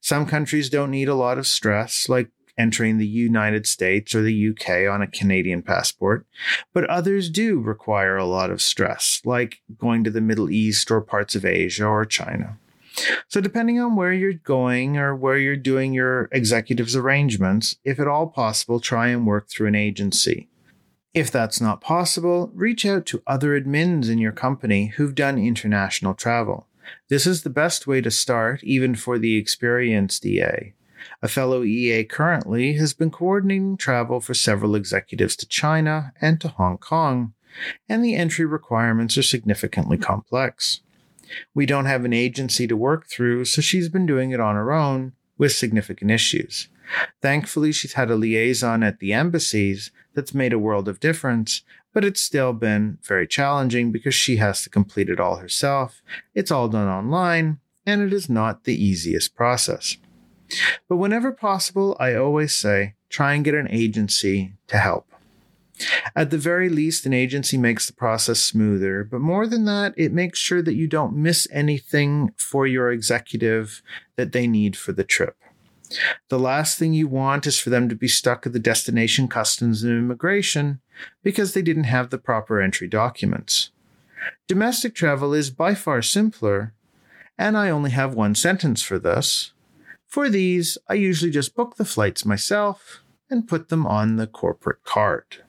Some 0.01 0.27
countries 0.27 0.71
don't 0.71 0.91
need 0.91 1.09
a 1.09 1.15
lot 1.15 1.39
of 1.39 1.47
stress, 1.47 2.09
like 2.09 2.31
entering 2.59 2.99
the 2.99 3.07
United 3.07 3.67
States 3.67 4.15
or 4.15 4.23
the 4.23 4.49
UK 4.49 4.91
on 4.91 5.03
a 5.03 5.07
Canadian 5.07 5.63
passport, 5.63 6.27
but 6.73 6.85
others 6.85 7.31
do 7.31 7.61
require 7.61 8.17
a 8.17 8.25
lot 8.25 8.51
of 8.51 8.63
stress, 8.63 9.21
like 9.25 9.61
going 9.79 10.05
to 10.05 10.11
the 10.11 10.21
Middle 10.21 10.51
East 10.51 10.91
or 10.91 11.01
parts 11.01 11.35
of 11.35 11.45
Asia 11.45 11.87
or 11.87 12.05
China. 12.05 12.59
So, 13.29 13.41
depending 13.41 13.81
on 13.81 13.97
where 13.97 14.13
you're 14.13 14.33
going 14.33 14.97
or 14.97 15.15
where 15.15 15.37
you're 15.39 15.57
doing 15.57 15.93
your 15.93 16.29
executive's 16.33 16.97
arrangements, 16.97 17.77
if 17.85 17.99
at 18.01 18.09
all 18.09 18.29
possible, 18.29 18.81
try 18.81 19.09
and 19.09 19.27
work 19.27 19.49
through 19.49 19.69
an 19.69 19.75
agency. 19.75 20.49
If 21.13 21.31
that's 21.31 21.61
not 21.61 21.81
possible, 21.81 22.51
reach 22.55 22.85
out 22.85 23.07
to 23.07 23.23
other 23.27 23.59
admins 23.59 24.11
in 24.11 24.19
your 24.19 24.33
company 24.33 24.89
who've 24.89 25.15
done 25.15 25.39
international 25.39 26.15
travel. 26.15 26.67
This 27.09 27.27
is 27.27 27.43
the 27.43 27.51
best 27.51 27.87
way 27.87 28.01
to 28.01 28.11
start, 28.11 28.63
even 28.63 28.95
for 28.95 29.19
the 29.19 29.37
experienced 29.37 30.25
EA. 30.27 30.75
A 31.23 31.29
fellow 31.29 31.63
EA 31.63 32.05
currently 32.05 32.75
has 32.75 32.93
been 32.93 33.11
coordinating 33.11 33.77
travel 33.77 34.21
for 34.21 34.35
several 34.35 34.75
executives 34.75 35.37
to 35.37 35.49
China 35.49 36.13
and 36.21 36.41
to 36.41 36.49
Hong 36.49 36.79
Kong, 36.79 37.33
and 37.89 38.05
the 38.05 38.15
entry 38.15 38.45
requirements 38.45 39.17
are 39.17 39.23
significantly 39.23 39.97
complex. 39.97 40.83
We 41.55 41.67
don't 41.67 41.87
have 41.87 42.05
an 42.05 42.13
agency 42.13 42.67
to 42.67 42.77
work 42.77 43.07
through, 43.07 43.47
so 43.47 43.61
she's 43.61 43.89
been 43.89 44.07
doing 44.07 44.31
it 44.31 44.41
on 44.41 44.55
her 44.55 44.73
own 44.73 45.13
with 45.39 45.53
significant 45.53 46.11
issues. 46.11 46.69
Thankfully, 47.21 47.73
she's 47.73 47.95
had 47.95 48.11
a 48.11 48.17
liaison 48.17 48.83
at 48.83 49.01
the 49.01 49.13
embassies 49.13 49.91
that's 50.15 50.35
made 50.35 50.53
a 50.53 50.59
world 50.59 50.89
of 50.89 51.01
difference, 51.01 51.63
but 51.93 52.05
it's 52.05 52.21
still 52.21 52.53
been 52.53 52.99
very 53.03 53.27
challenging 53.27 53.91
because 53.91 54.15
she 54.15 54.37
has 54.37 54.63
to 54.63 54.71
complete 54.71 55.09
it 55.09 55.19
all 55.19 55.37
herself. 55.37 56.03
It's 56.35 56.51
all 56.51 56.69
done 56.69 56.89
online, 56.89 57.59
and 57.85 58.03
it 58.03 58.13
is 58.13 58.29
not 58.29 58.65
the 58.65 58.85
easiest 58.85 59.35
process. 59.35 59.97
But 60.89 60.97
whenever 60.97 61.33
possible, 61.33 61.97
I 61.99 62.15
always 62.15 62.55
say 62.55 62.95
try 63.09 63.35
and 63.35 63.45
get 63.45 63.55
an 63.55 63.69
agency 63.71 64.55
to 64.69 64.79
help. 64.79 65.11
At 66.15 66.31
the 66.31 66.39
very 66.39 66.69
least, 66.69 67.05
an 67.05 67.13
agency 67.13 67.59
makes 67.59 67.87
the 67.87 67.93
process 67.93 68.41
smoother, 68.41 69.05
but 69.05 69.21
more 69.21 69.47
than 69.47 69.65
that, 69.67 69.95
it 69.97 70.13
makes 70.13 70.39
sure 70.39 70.63
that 70.63 70.75
you 70.75 70.87
don't 70.87 71.17
miss 71.17 71.47
anything 71.51 72.33
for 72.37 72.67
your 72.67 72.91
executive 72.91 73.83
that 74.17 74.33
they 74.33 74.47
need 74.47 74.77
for 74.77 74.93
the 74.93 75.05
trip. 75.05 75.37
The 76.29 76.39
last 76.39 76.79
thing 76.79 76.95
you 76.95 77.07
want 77.07 77.47
is 77.47 77.59
for 77.59 77.71
them 77.71 77.89
to 77.89 77.95
be 77.95 78.09
stuck 78.09 78.47
at 78.47 78.53
the 78.53 78.59
destination 78.59 79.29
customs 79.29 79.83
and 79.83 79.93
immigration 79.93 80.81
because 81.23 81.53
they 81.53 81.63
didn't 81.63 81.85
have 81.85 82.11
the 82.11 82.19
proper 82.19 82.61
entry 82.61 82.89
documents. 82.89 83.71
Domestic 84.49 84.95
travel 84.95 85.33
is 85.35 85.51
by 85.51 85.75
far 85.75 86.03
simpler, 86.03 86.75
and 87.39 87.57
I 87.57 87.71
only 87.71 87.91
have 87.91 88.15
one 88.15 88.35
sentence 88.35 88.83
for 88.83 88.99
this. 88.99 89.53
For 90.09 90.29
these, 90.29 90.79
I 90.89 90.95
usually 90.95 91.31
just 91.31 91.55
book 91.55 91.77
the 91.77 91.85
flights 91.85 92.25
myself 92.25 93.03
and 93.29 93.49
put 93.49 93.69
them 93.69 93.87
on 93.87 94.17
the 94.17 94.27
corporate 94.27 94.83
card. 94.85 95.45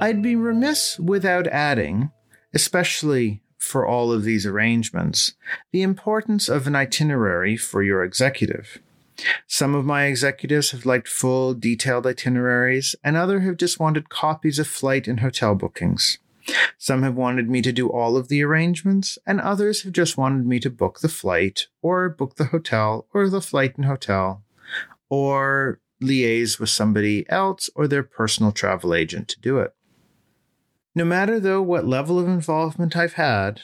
I'd 0.00 0.20
be 0.20 0.36
remiss 0.36 0.98
without 0.98 1.46
adding, 1.46 2.10
especially 2.52 3.40
for 3.56 3.86
all 3.86 4.12
of 4.12 4.24
these 4.24 4.44
arrangements, 4.44 5.34
the 5.70 5.82
importance 5.82 6.48
of 6.48 6.66
an 6.66 6.74
itinerary 6.74 7.56
for 7.56 7.82
your 7.82 8.02
executive. 8.02 8.78
Some 9.46 9.74
of 9.74 9.84
my 9.84 10.04
executives 10.04 10.72
have 10.72 10.84
liked 10.84 11.06
full, 11.06 11.54
detailed 11.54 12.06
itineraries, 12.06 12.96
and 13.04 13.16
others 13.16 13.44
have 13.44 13.56
just 13.56 13.78
wanted 13.78 14.08
copies 14.08 14.58
of 14.58 14.66
flight 14.66 15.06
and 15.06 15.20
hotel 15.20 15.54
bookings. 15.54 16.18
Some 16.76 17.04
have 17.04 17.14
wanted 17.14 17.48
me 17.48 17.62
to 17.62 17.72
do 17.72 17.88
all 17.88 18.16
of 18.16 18.28
the 18.28 18.42
arrangements, 18.42 19.18
and 19.24 19.40
others 19.40 19.82
have 19.84 19.92
just 19.92 20.18
wanted 20.18 20.46
me 20.46 20.58
to 20.60 20.70
book 20.70 20.98
the 21.00 21.08
flight, 21.08 21.68
or 21.80 22.08
book 22.08 22.34
the 22.34 22.46
hotel, 22.46 23.06
or 23.14 23.28
the 23.28 23.40
flight 23.40 23.76
and 23.76 23.84
hotel, 23.84 24.42
or 25.12 25.78
liaise 26.02 26.58
with 26.58 26.70
somebody 26.70 27.28
else 27.28 27.68
or 27.74 27.86
their 27.86 28.02
personal 28.02 28.50
travel 28.50 28.94
agent 28.94 29.28
to 29.28 29.38
do 29.42 29.58
it. 29.58 29.74
No 30.94 31.04
matter, 31.04 31.38
though, 31.38 31.60
what 31.60 31.86
level 31.86 32.18
of 32.18 32.26
involvement 32.26 32.96
I've 32.96 33.12
had, 33.12 33.60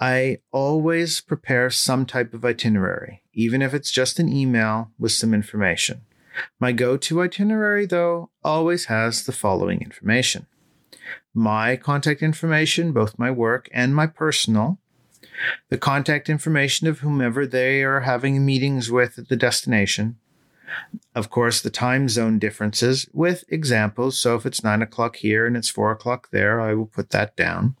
I 0.00 0.38
always 0.50 1.20
prepare 1.20 1.68
some 1.68 2.06
type 2.06 2.32
of 2.32 2.42
itinerary, 2.42 3.22
even 3.34 3.60
if 3.60 3.74
it's 3.74 3.90
just 3.90 4.18
an 4.18 4.32
email 4.32 4.90
with 4.98 5.12
some 5.12 5.34
information. 5.34 6.06
My 6.58 6.72
go 6.72 6.96
to 6.96 7.20
itinerary, 7.20 7.84
though, 7.84 8.30
always 8.42 8.86
has 8.86 9.26
the 9.26 9.32
following 9.32 9.82
information 9.82 10.46
my 11.34 11.76
contact 11.76 12.22
information, 12.22 12.92
both 12.92 13.18
my 13.18 13.30
work 13.30 13.68
and 13.74 13.94
my 13.94 14.06
personal, 14.06 14.78
the 15.68 15.76
contact 15.76 16.30
information 16.30 16.86
of 16.86 17.00
whomever 17.00 17.46
they 17.46 17.82
are 17.82 18.00
having 18.00 18.44
meetings 18.44 18.90
with 18.90 19.18
at 19.18 19.28
the 19.28 19.36
destination, 19.36 20.16
of 21.14 21.30
course, 21.30 21.60
the 21.60 21.70
time 21.70 22.08
zone 22.08 22.38
differences 22.38 23.08
with 23.12 23.44
examples. 23.48 24.18
So 24.18 24.36
if 24.36 24.46
it's 24.46 24.64
nine 24.64 24.82
o'clock 24.82 25.16
here 25.16 25.46
and 25.46 25.56
it's 25.56 25.68
four 25.68 25.90
o'clock 25.90 26.30
there, 26.30 26.60
I 26.60 26.74
will 26.74 26.86
put 26.86 27.10
that 27.10 27.36
down. 27.36 27.76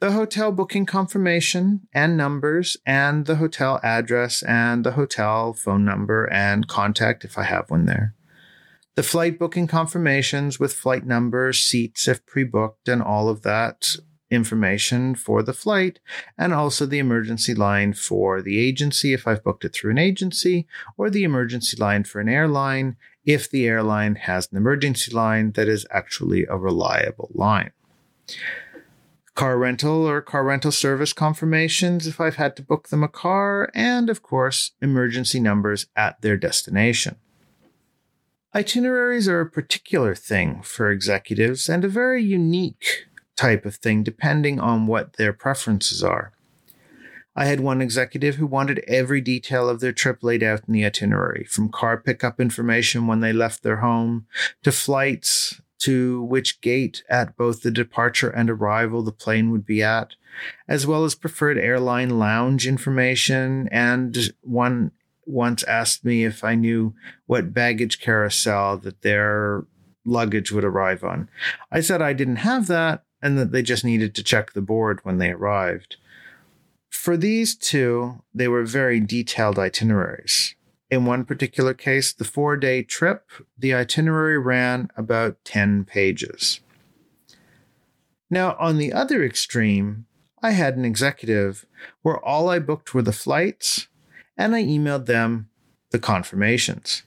The 0.00 0.12
hotel 0.12 0.52
booking 0.52 0.86
confirmation 0.86 1.88
and 1.92 2.16
numbers, 2.16 2.76
and 2.86 3.26
the 3.26 3.36
hotel 3.36 3.80
address, 3.82 4.42
and 4.42 4.84
the 4.84 4.92
hotel 4.92 5.52
phone 5.52 5.84
number 5.84 6.32
and 6.32 6.68
contact 6.68 7.24
if 7.24 7.36
I 7.36 7.42
have 7.42 7.68
one 7.68 7.86
there. 7.86 8.14
The 8.94 9.02
flight 9.02 9.38
booking 9.38 9.66
confirmations 9.66 10.60
with 10.60 10.72
flight 10.72 11.04
numbers, 11.04 11.58
seats 11.58 12.06
if 12.06 12.24
pre 12.26 12.44
booked, 12.44 12.88
and 12.88 13.02
all 13.02 13.28
of 13.28 13.42
that 13.42 13.96
information 14.30 15.14
for 15.14 15.42
the 15.42 15.52
flight 15.52 16.00
and 16.36 16.52
also 16.52 16.86
the 16.86 16.98
emergency 16.98 17.54
line 17.54 17.92
for 17.92 18.42
the 18.42 18.58
agency 18.58 19.12
if 19.12 19.26
I've 19.26 19.42
booked 19.42 19.64
it 19.64 19.74
through 19.74 19.92
an 19.92 19.98
agency 19.98 20.66
or 20.96 21.10
the 21.10 21.24
emergency 21.24 21.76
line 21.76 22.04
for 22.04 22.20
an 22.20 22.28
airline 22.28 22.96
if 23.24 23.50
the 23.50 23.66
airline 23.66 24.14
has 24.14 24.48
an 24.50 24.56
emergency 24.56 25.12
line 25.12 25.52
that 25.52 25.68
is 25.68 25.86
actually 25.90 26.46
a 26.46 26.56
reliable 26.56 27.30
line. 27.34 27.70
Car 29.34 29.58
rental 29.58 30.08
or 30.08 30.20
car 30.20 30.44
rental 30.44 30.72
service 30.72 31.12
confirmations 31.12 32.06
if 32.06 32.20
I've 32.20 32.36
had 32.36 32.56
to 32.56 32.62
book 32.62 32.88
them 32.88 33.04
a 33.04 33.08
car, 33.08 33.70
and 33.74 34.10
of 34.10 34.22
course, 34.22 34.72
emergency 34.82 35.38
numbers 35.38 35.86
at 35.94 36.20
their 36.22 36.36
destination. 36.36 37.16
Itineraries 38.54 39.28
are 39.28 39.40
a 39.40 39.50
particular 39.50 40.14
thing 40.14 40.62
for 40.62 40.90
executives 40.90 41.68
and 41.68 41.84
a 41.84 41.88
very 41.88 42.24
unique 42.24 43.06
type 43.38 43.64
of 43.64 43.76
thing, 43.76 44.02
depending 44.02 44.58
on 44.58 44.86
what 44.86 45.14
their 45.14 45.32
preferences 45.32 46.02
are. 46.02 46.32
I 47.36 47.44
had 47.44 47.60
one 47.60 47.80
executive 47.80 48.34
who 48.34 48.46
wanted 48.46 48.84
every 48.88 49.20
detail 49.20 49.68
of 49.68 49.78
their 49.78 49.92
trip 49.92 50.24
laid 50.24 50.42
out 50.42 50.62
in 50.66 50.74
the 50.74 50.84
itinerary, 50.84 51.44
from 51.44 51.70
car 51.70 51.96
pickup 51.96 52.40
information 52.40 53.06
when 53.06 53.20
they 53.20 53.32
left 53.32 53.62
their 53.62 53.76
home, 53.76 54.26
to 54.64 54.72
flights, 54.72 55.60
to 55.78 56.20
which 56.24 56.60
gate 56.60 57.04
at 57.08 57.36
both 57.36 57.62
the 57.62 57.70
departure 57.70 58.28
and 58.28 58.50
arrival 58.50 59.02
the 59.02 59.12
plane 59.12 59.52
would 59.52 59.64
be 59.64 59.80
at, 59.80 60.16
as 60.66 60.84
well 60.84 61.04
as 61.04 61.14
preferred 61.14 61.58
airline 61.58 62.18
lounge 62.18 62.66
information. 62.66 63.68
And 63.70 64.32
one 64.40 64.90
once 65.24 65.62
asked 65.62 66.04
me 66.04 66.24
if 66.24 66.42
I 66.42 66.56
knew 66.56 66.94
what 67.26 67.54
baggage 67.54 68.00
carousel 68.00 68.78
that 68.78 69.02
their 69.02 69.64
luggage 70.04 70.50
would 70.50 70.64
arrive 70.64 71.04
on. 71.04 71.28
I 71.70 71.80
said 71.80 72.02
I 72.02 72.14
didn't 72.14 72.36
have 72.36 72.66
that, 72.66 73.04
and 73.22 73.38
that 73.38 73.52
they 73.52 73.62
just 73.62 73.84
needed 73.84 74.14
to 74.14 74.22
check 74.22 74.52
the 74.52 74.62
board 74.62 75.00
when 75.02 75.18
they 75.18 75.30
arrived. 75.30 75.96
For 76.90 77.16
these 77.16 77.54
two, 77.56 78.22
they 78.34 78.48
were 78.48 78.64
very 78.64 79.00
detailed 79.00 79.58
itineraries. 79.58 80.54
In 80.90 81.04
one 81.04 81.24
particular 81.24 81.74
case, 81.74 82.12
the 82.12 82.24
four 82.24 82.56
day 82.56 82.82
trip, 82.82 83.30
the 83.58 83.74
itinerary 83.74 84.38
ran 84.38 84.88
about 84.96 85.44
10 85.44 85.84
pages. 85.84 86.60
Now, 88.30 88.56
on 88.58 88.78
the 88.78 88.92
other 88.92 89.22
extreme, 89.24 90.06
I 90.42 90.52
had 90.52 90.76
an 90.76 90.84
executive 90.84 91.66
where 92.02 92.18
all 92.18 92.48
I 92.48 92.58
booked 92.58 92.94
were 92.94 93.02
the 93.02 93.12
flights 93.12 93.88
and 94.36 94.54
I 94.54 94.62
emailed 94.62 95.06
them 95.06 95.50
the 95.90 95.98
confirmations. 95.98 97.02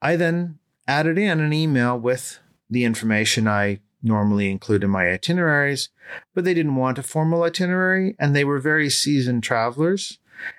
I 0.00 0.16
then 0.16 0.58
added 0.86 1.18
in 1.18 1.40
an 1.40 1.52
email 1.52 1.98
with 1.98 2.38
the 2.70 2.84
information 2.84 3.48
I 3.48 3.80
normally 4.08 4.50
include 4.50 4.82
in 4.82 4.90
my 4.90 5.08
itineraries, 5.12 5.90
but 6.34 6.44
they 6.44 6.54
didn't 6.54 6.76
want 6.76 6.98
a 6.98 7.02
formal 7.02 7.44
itinerary 7.44 8.16
and 8.18 8.34
they 8.34 8.44
were 8.44 8.58
very 8.58 8.90
seasoned 8.90 9.44
travelers. 9.44 10.18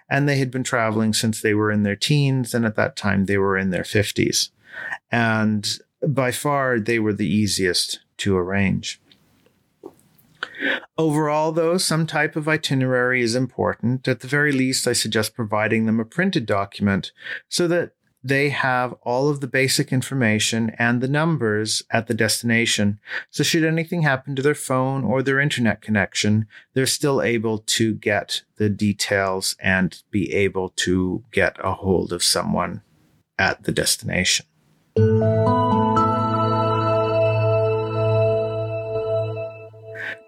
and 0.09 0.27
they 0.27 0.37
had 0.37 0.51
been 0.51 0.63
traveling 0.63 1.13
since 1.13 1.41
they 1.41 1.53
were 1.53 1.71
in 1.71 1.83
their 1.83 1.95
teens, 1.95 2.53
and 2.53 2.65
at 2.65 2.75
that 2.75 2.95
time 2.95 3.25
they 3.25 3.37
were 3.37 3.57
in 3.57 3.69
their 3.69 3.83
50s. 3.83 4.49
And 5.11 5.67
by 6.07 6.31
far, 6.31 6.79
they 6.79 6.99
were 6.99 7.13
the 7.13 7.27
easiest 7.27 7.99
to 8.17 8.37
arrange. 8.37 9.01
Overall, 10.97 11.51
though, 11.53 11.77
some 11.77 12.05
type 12.05 12.35
of 12.35 12.47
itinerary 12.47 13.21
is 13.21 13.35
important. 13.35 14.07
At 14.07 14.19
the 14.19 14.27
very 14.27 14.51
least, 14.51 14.87
I 14.87 14.93
suggest 14.93 15.35
providing 15.35 15.85
them 15.85 15.99
a 15.99 16.05
printed 16.05 16.45
document 16.45 17.11
so 17.47 17.67
that 17.69 17.91
they 18.23 18.49
have 18.49 18.93
all 19.03 19.29
of 19.29 19.39
the 19.39 19.47
basic 19.47 19.93
information 19.93 20.71
and 20.77 21.01
the 21.01 21.07
numbers 21.07 21.83
at 21.91 22.07
the 22.07 22.13
destination. 22.13 22.99
So, 23.29 23.43
should 23.43 23.63
anything 23.63 24.01
happen 24.01 24.35
to 24.35 24.41
their 24.41 24.55
phone 24.55 25.03
or 25.03 25.23
their 25.23 25.39
internet 25.39 25.81
connection, 25.81 26.47
they're 26.73 26.85
still 26.85 27.21
able 27.21 27.59
to 27.59 27.93
get 27.93 28.43
the 28.57 28.69
details 28.69 29.55
and 29.59 30.01
be 30.11 30.33
able 30.33 30.69
to 30.77 31.23
get 31.31 31.55
a 31.63 31.73
hold 31.73 32.11
of 32.11 32.23
someone 32.23 32.81
at 33.37 33.63
the 33.63 33.71
destination. 33.71 34.45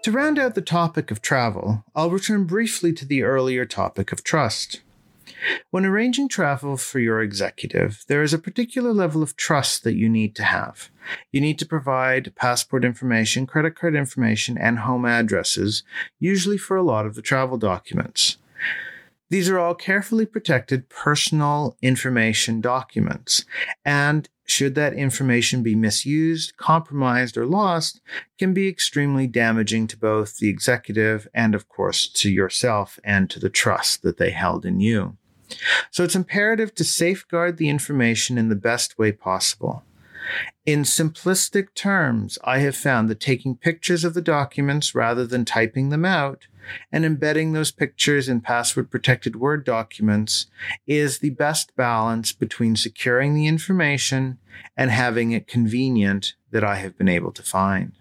To 0.02 0.10
round 0.10 0.36
out 0.36 0.56
the 0.56 0.62
topic 0.62 1.12
of 1.12 1.22
travel, 1.22 1.84
I'll 1.94 2.10
return 2.10 2.44
briefly 2.44 2.92
to 2.94 3.04
the 3.04 3.22
earlier 3.22 3.64
topic 3.64 4.10
of 4.10 4.24
trust. 4.24 4.80
When 5.70 5.84
arranging 5.84 6.28
travel 6.28 6.76
for 6.76 6.98
your 6.98 7.20
executive, 7.20 8.04
there 8.08 8.22
is 8.22 8.34
a 8.34 8.38
particular 8.38 8.92
level 8.92 9.22
of 9.22 9.36
trust 9.36 9.84
that 9.84 9.96
you 9.96 10.08
need 10.08 10.36
to 10.36 10.44
have. 10.44 10.90
You 11.30 11.40
need 11.40 11.58
to 11.58 11.66
provide 11.66 12.34
passport 12.36 12.84
information, 12.84 13.46
credit 13.46 13.74
card 13.74 13.94
information, 13.94 14.56
and 14.58 14.80
home 14.80 15.04
addresses, 15.04 15.82
usually 16.20 16.58
for 16.58 16.76
a 16.76 16.82
lot 16.82 17.06
of 17.06 17.14
the 17.14 17.22
travel 17.22 17.58
documents. 17.58 18.38
These 19.30 19.48
are 19.48 19.58
all 19.58 19.74
carefully 19.74 20.26
protected 20.26 20.90
personal 20.90 21.76
information 21.80 22.60
documents, 22.60 23.46
and 23.82 24.28
should 24.44 24.74
that 24.74 24.92
information 24.92 25.62
be 25.62 25.74
misused, 25.74 26.56
compromised, 26.58 27.38
or 27.38 27.46
lost, 27.46 28.02
can 28.38 28.52
be 28.52 28.68
extremely 28.68 29.26
damaging 29.26 29.86
to 29.86 29.96
both 29.96 30.36
the 30.36 30.50
executive 30.50 31.26
and, 31.32 31.54
of 31.54 31.68
course, 31.68 32.06
to 32.08 32.30
yourself 32.30 32.98
and 33.02 33.30
to 33.30 33.40
the 33.40 33.48
trust 33.48 34.02
that 34.02 34.18
they 34.18 34.30
held 34.30 34.66
in 34.66 34.80
you. 34.80 35.16
So 35.90 36.04
it's 36.04 36.16
imperative 36.16 36.74
to 36.76 36.84
safeguard 36.84 37.56
the 37.56 37.68
information 37.68 38.38
in 38.38 38.48
the 38.48 38.56
best 38.56 38.98
way 38.98 39.12
possible. 39.12 39.84
In 40.64 40.82
simplistic 40.82 41.74
terms, 41.74 42.38
I 42.44 42.58
have 42.58 42.76
found 42.76 43.08
that 43.08 43.20
taking 43.20 43.56
pictures 43.56 44.04
of 44.04 44.14
the 44.14 44.22
documents 44.22 44.94
rather 44.94 45.26
than 45.26 45.44
typing 45.44 45.88
them 45.88 46.04
out 46.04 46.46
and 46.92 47.04
embedding 47.04 47.52
those 47.52 47.72
pictures 47.72 48.28
in 48.28 48.40
password 48.40 48.90
protected 48.90 49.36
Word 49.36 49.64
documents 49.64 50.46
is 50.86 51.18
the 51.18 51.30
best 51.30 51.74
balance 51.74 52.32
between 52.32 52.76
securing 52.76 53.34
the 53.34 53.48
information 53.48 54.38
and 54.76 54.90
having 54.90 55.32
it 55.32 55.48
convenient 55.48 56.34
that 56.52 56.62
I 56.62 56.76
have 56.76 56.96
been 56.96 57.08
able 57.08 57.32
to 57.32 57.42
find. 57.42 57.92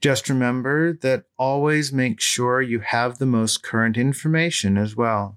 Just 0.00 0.30
remember 0.30 0.94
that 0.94 1.24
always 1.38 1.92
make 1.92 2.20
sure 2.20 2.62
you 2.62 2.80
have 2.80 3.18
the 3.18 3.26
most 3.26 3.62
current 3.62 3.98
information 3.98 4.78
as 4.78 4.96
well. 4.96 5.36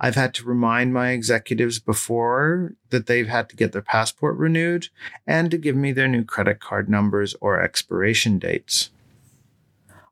I've 0.00 0.14
had 0.14 0.34
to 0.34 0.44
remind 0.44 0.92
my 0.92 1.10
executives 1.10 1.78
before 1.78 2.74
that 2.90 3.06
they've 3.06 3.28
had 3.28 3.48
to 3.50 3.56
get 3.56 3.72
their 3.72 3.82
passport 3.82 4.36
renewed 4.36 4.88
and 5.26 5.50
to 5.50 5.58
give 5.58 5.76
me 5.76 5.92
their 5.92 6.08
new 6.08 6.24
credit 6.24 6.60
card 6.60 6.88
numbers 6.88 7.34
or 7.40 7.60
expiration 7.60 8.38
dates. 8.38 8.90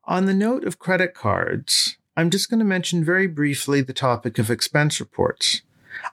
On 0.05 0.27
the 0.27 0.35
note 0.35 0.65
of 0.65 0.79
credit 0.79 1.15
cards, 1.15 1.99
I'm 2.17 2.31
just 2.31 2.51
going 2.51 2.59
to 2.59 2.65
mention 2.65 3.05
very 3.05 3.27
briefly 3.27 3.81
the 3.81 3.93
topic 3.93 4.39
of 4.39 4.51
expense 4.51 4.99
reports. 4.99 5.63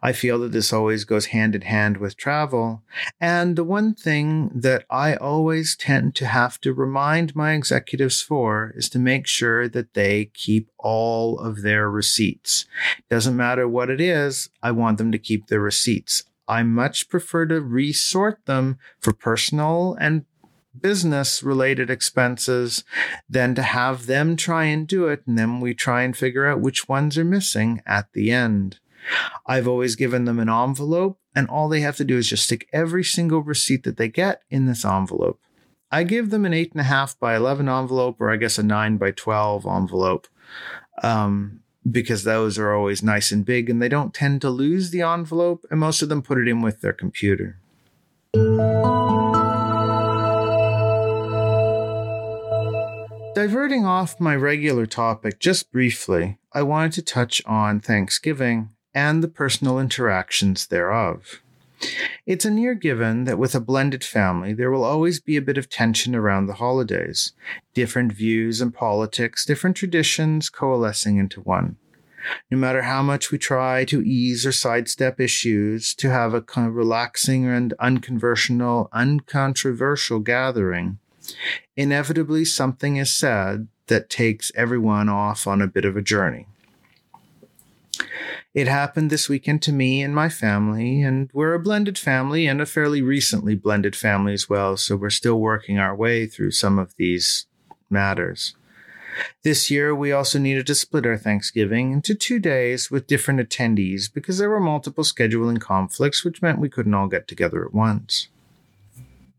I 0.01 0.13
feel 0.13 0.39
that 0.39 0.51
this 0.51 0.73
always 0.73 1.03
goes 1.03 1.27
hand 1.27 1.55
in 1.55 1.61
hand 1.61 1.97
with 1.97 2.17
travel. 2.17 2.83
And 3.19 3.55
the 3.55 3.63
one 3.63 3.93
thing 3.93 4.51
that 4.53 4.85
I 4.89 5.15
always 5.15 5.75
tend 5.75 6.15
to 6.15 6.27
have 6.27 6.59
to 6.61 6.73
remind 6.73 7.35
my 7.35 7.53
executives 7.53 8.21
for 8.21 8.73
is 8.75 8.89
to 8.89 8.99
make 8.99 9.27
sure 9.27 9.67
that 9.69 9.93
they 9.93 10.31
keep 10.33 10.69
all 10.79 11.39
of 11.39 11.61
their 11.61 11.89
receipts. 11.89 12.65
Doesn't 13.09 13.35
matter 13.35 13.67
what 13.67 13.89
it 13.89 14.01
is, 14.01 14.49
I 14.61 14.71
want 14.71 14.97
them 14.97 15.11
to 15.11 15.19
keep 15.19 15.47
their 15.47 15.61
receipts. 15.61 16.23
I 16.47 16.63
much 16.63 17.09
prefer 17.09 17.45
to 17.47 17.61
resort 17.61 18.45
them 18.45 18.77
for 18.99 19.13
personal 19.13 19.97
and 19.99 20.25
business 20.79 21.41
related 21.41 21.89
expenses 21.89 22.83
than 23.29 23.55
to 23.55 23.61
have 23.61 24.05
them 24.05 24.35
try 24.35 24.65
and 24.65 24.87
do 24.87 25.07
it 25.07 25.23
and 25.25 25.37
then 25.37 25.59
we 25.59 25.73
try 25.73 26.03
and 26.03 26.15
figure 26.15 26.45
out 26.45 26.61
which 26.61 26.87
ones 26.87 27.17
are 27.17 27.25
missing 27.25 27.81
at 27.85 28.11
the 28.13 28.31
end. 28.31 28.79
I've 29.45 29.67
always 29.67 29.95
given 29.95 30.25
them 30.25 30.39
an 30.39 30.49
envelope, 30.49 31.19
and 31.35 31.47
all 31.47 31.69
they 31.69 31.81
have 31.81 31.97
to 31.97 32.03
do 32.03 32.17
is 32.17 32.29
just 32.29 32.45
stick 32.45 32.67
every 32.73 33.03
single 33.03 33.41
receipt 33.41 33.83
that 33.83 33.97
they 33.97 34.07
get 34.07 34.41
in 34.49 34.65
this 34.65 34.85
envelope. 34.85 35.39
I 35.91 36.03
give 36.03 36.29
them 36.29 36.45
an 36.45 36.51
8.5 36.51 37.19
by 37.19 37.35
11 37.35 37.69
envelope, 37.69 38.17
or 38.19 38.31
I 38.31 38.37
guess 38.37 38.57
a 38.57 38.63
9 38.63 38.97
by 38.97 39.11
12 39.11 39.65
envelope, 39.65 40.27
um, 41.03 41.61
because 41.89 42.23
those 42.23 42.57
are 42.57 42.73
always 42.73 43.03
nice 43.03 43.31
and 43.31 43.45
big 43.45 43.69
and 43.69 43.81
they 43.81 43.89
don't 43.89 44.13
tend 44.13 44.41
to 44.41 44.49
lose 44.49 44.89
the 44.89 45.01
envelope, 45.01 45.65
and 45.69 45.79
most 45.79 46.01
of 46.01 46.09
them 46.09 46.21
put 46.21 46.37
it 46.37 46.47
in 46.47 46.61
with 46.61 46.81
their 46.81 46.93
computer. 46.93 47.59
Diverting 53.35 53.85
off 53.85 54.19
my 54.19 54.35
regular 54.35 54.85
topic 54.85 55.39
just 55.39 55.71
briefly, 55.71 56.39
I 56.51 56.63
wanted 56.63 56.93
to 56.93 57.01
touch 57.01 57.41
on 57.45 57.79
Thanksgiving 57.79 58.69
and 58.95 59.21
the 59.21 59.27
personal 59.27 59.77
interactions 59.77 60.67
thereof. 60.67 61.41
It's 62.25 62.45
a 62.45 62.49
near 62.49 62.73
given 62.73 63.25
that 63.25 63.37
with 63.37 63.53
a 63.53 63.59
blended 63.59 64.03
family, 64.03 64.53
there 64.53 64.71
will 64.71 64.85
always 64.85 65.19
be 65.19 65.35
a 65.35 65.41
bit 65.41 65.57
of 65.57 65.69
tension 65.69 66.15
around 66.15 66.47
the 66.47 66.53
holidays, 66.53 67.33
different 67.73 68.13
views 68.13 68.61
and 68.61 68.73
politics, 68.73 69.45
different 69.45 69.75
traditions 69.75 70.49
coalescing 70.49 71.17
into 71.17 71.41
one. 71.41 71.75
No 72.49 72.57
matter 72.57 72.83
how 72.83 73.03
much 73.03 73.29
we 73.29 73.37
try 73.37 73.85
to 73.85 74.01
ease 74.01 74.45
or 74.45 74.51
sidestep 74.51 75.19
issues, 75.19 75.93
to 75.95 76.09
have 76.09 76.33
a 76.33 76.41
kind 76.41 76.67
of 76.67 76.73
relaxing 76.75 77.45
and 77.45 77.73
uncontroversial, 77.79 78.89
uncontroversial 78.93 80.19
gathering, 80.19 80.97
inevitably 81.75 82.45
something 82.45 82.97
is 82.97 83.13
said 83.13 83.67
that 83.87 84.09
takes 84.09 84.51
everyone 84.55 85.09
off 85.09 85.45
on 85.45 85.61
a 85.61 85.67
bit 85.67 85.85
of 85.85 85.95
a 85.95 86.01
journey. 86.01 86.47
It 88.53 88.67
happened 88.67 89.09
this 89.09 89.27
weekend 89.27 89.61
to 89.63 89.71
me 89.71 90.01
and 90.01 90.15
my 90.15 90.29
family, 90.29 91.01
and 91.01 91.29
we're 91.33 91.53
a 91.53 91.59
blended 91.59 91.97
family 91.97 92.47
and 92.47 92.61
a 92.61 92.65
fairly 92.65 93.01
recently 93.01 93.55
blended 93.55 93.95
family 93.95 94.33
as 94.33 94.49
well, 94.49 94.77
so 94.77 94.95
we're 94.95 95.09
still 95.09 95.39
working 95.39 95.77
our 95.77 95.95
way 95.95 96.25
through 96.25 96.51
some 96.51 96.79
of 96.79 96.95
these 96.97 97.47
matters. 97.89 98.55
This 99.43 99.71
year, 99.71 99.95
we 99.95 100.11
also 100.11 100.39
needed 100.39 100.67
to 100.67 100.75
split 100.75 101.05
our 101.05 101.17
Thanksgiving 101.17 101.91
into 101.91 102.15
two 102.15 102.39
days 102.39 102.91
with 102.91 103.07
different 103.07 103.39
attendees 103.39 104.13
because 104.13 104.37
there 104.37 104.49
were 104.49 104.59
multiple 104.59 105.03
scheduling 105.03 105.59
conflicts, 105.59 106.23
which 106.23 106.41
meant 106.41 106.59
we 106.59 106.69
couldn't 106.69 106.93
all 106.93 107.07
get 107.07 107.27
together 107.27 107.65
at 107.65 107.73
once. 107.73 108.27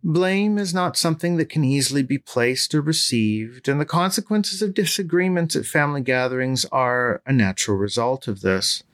Blame 0.08 0.56
is 0.56 0.72
not 0.72 0.96
something 0.96 1.36
that 1.36 1.48
can 1.48 1.64
easily 1.64 2.04
be 2.04 2.16
placed 2.16 2.72
or 2.76 2.80
received, 2.80 3.66
and 3.66 3.80
the 3.80 3.84
consequences 3.84 4.62
of 4.62 4.72
disagreements 4.72 5.56
at 5.56 5.66
family 5.66 6.00
gatherings 6.00 6.64
are 6.66 7.20
a 7.26 7.32
natural 7.32 7.76
result 7.76 8.28
of 8.28 8.40
this. 8.40 8.84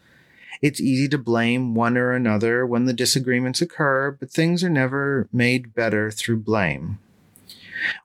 It's 0.63 0.81
easy 0.81 1.09
to 1.09 1.19
blame 1.19 1.75
one 1.75 1.99
or 1.99 2.13
another 2.13 2.65
when 2.65 2.87
the 2.87 2.95
disagreements 2.95 3.61
occur, 3.61 4.13
but 4.13 4.31
things 4.31 4.65
are 4.65 4.71
never 4.71 5.29
made 5.31 5.75
better 5.75 6.11
through 6.11 6.39
blame. 6.39 6.99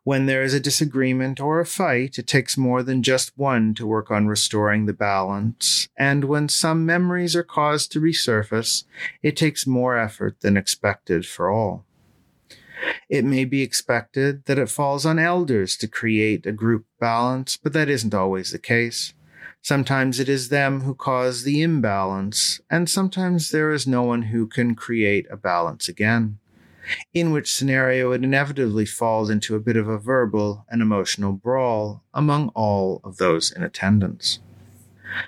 When 0.04 0.26
there 0.26 0.44
is 0.44 0.54
a 0.54 0.60
disagreement 0.60 1.40
or 1.40 1.62
a 1.62 1.66
fight, 1.66 2.20
it 2.20 2.28
takes 2.28 2.58
more 2.58 2.84
than 2.84 3.04
just 3.04 3.32
one 3.38 3.74
to 3.76 3.88
work 3.88 4.12
on 4.12 4.28
restoring 4.28 4.86
the 4.86 4.92
balance. 4.92 5.88
And 5.98 6.26
when 6.26 6.50
some 6.50 6.86
memories 6.86 7.38
are 7.38 7.44
caused 7.44 7.94
to 7.94 8.02
resurface, 8.02 8.84
it 9.24 9.38
takes 9.38 9.66
more 9.66 9.98
effort 9.98 10.42
than 10.42 10.58
expected 10.58 11.26
for 11.26 11.50
all. 11.50 11.87
It 13.10 13.24
may 13.24 13.46
be 13.46 13.62
expected 13.62 14.46
that 14.46 14.60
it 14.60 14.70
falls 14.70 15.06
on 15.06 15.20
elders 15.20 15.78
to 15.78 15.88
create 15.88 16.46
a 16.46 16.52
group 16.52 16.86
balance, 17.00 17.58
but 17.58 17.74
that 17.74 17.90
isn't 17.90 18.14
always 18.14 18.52
the 18.52 18.60
case. 18.60 19.14
Sometimes 19.62 20.20
it 20.20 20.30
is 20.30 20.50
them 20.50 20.82
who 20.82 20.96
cause 20.96 21.44
the 21.44 21.62
imbalance, 21.62 22.62
and 22.70 22.90
sometimes 22.90 23.52
there 23.52 23.72
is 23.72 23.88
no 23.88 24.04
one 24.04 24.24
who 24.24 24.48
can 24.48 24.76
create 24.76 25.26
a 25.30 25.38
balance 25.38 25.90
again. 25.90 26.40
In 27.14 27.32
which 27.32 27.54
scenario, 27.54 28.12
it 28.12 28.24
inevitably 28.24 28.86
falls 28.86 29.30
into 29.30 29.56
a 29.56 29.60
bit 29.60 29.76
of 29.76 29.90
a 29.90 29.98
verbal 29.98 30.66
and 30.70 30.82
emotional 30.82 31.34
brawl 31.34 32.04
among 32.14 32.50
all 32.50 33.02
of 33.04 33.18
those 33.18 33.52
in 33.52 33.62
attendance. 33.64 34.40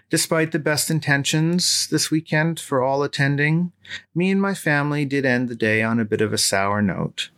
Despite 0.09 0.51
the 0.51 0.59
best 0.59 0.89
intentions 0.89 1.87
this 1.87 2.11
weekend 2.11 2.59
for 2.59 2.81
all 2.81 3.03
attending, 3.03 3.71
me 4.13 4.29
and 4.29 4.41
my 4.41 4.53
family 4.53 5.05
did 5.05 5.25
end 5.25 5.49
the 5.49 5.55
day 5.55 5.81
on 5.81 5.99
a 5.99 6.05
bit 6.05 6.21
of 6.21 6.31
a 6.31 6.37
sour 6.37 6.81
note. 6.81 7.29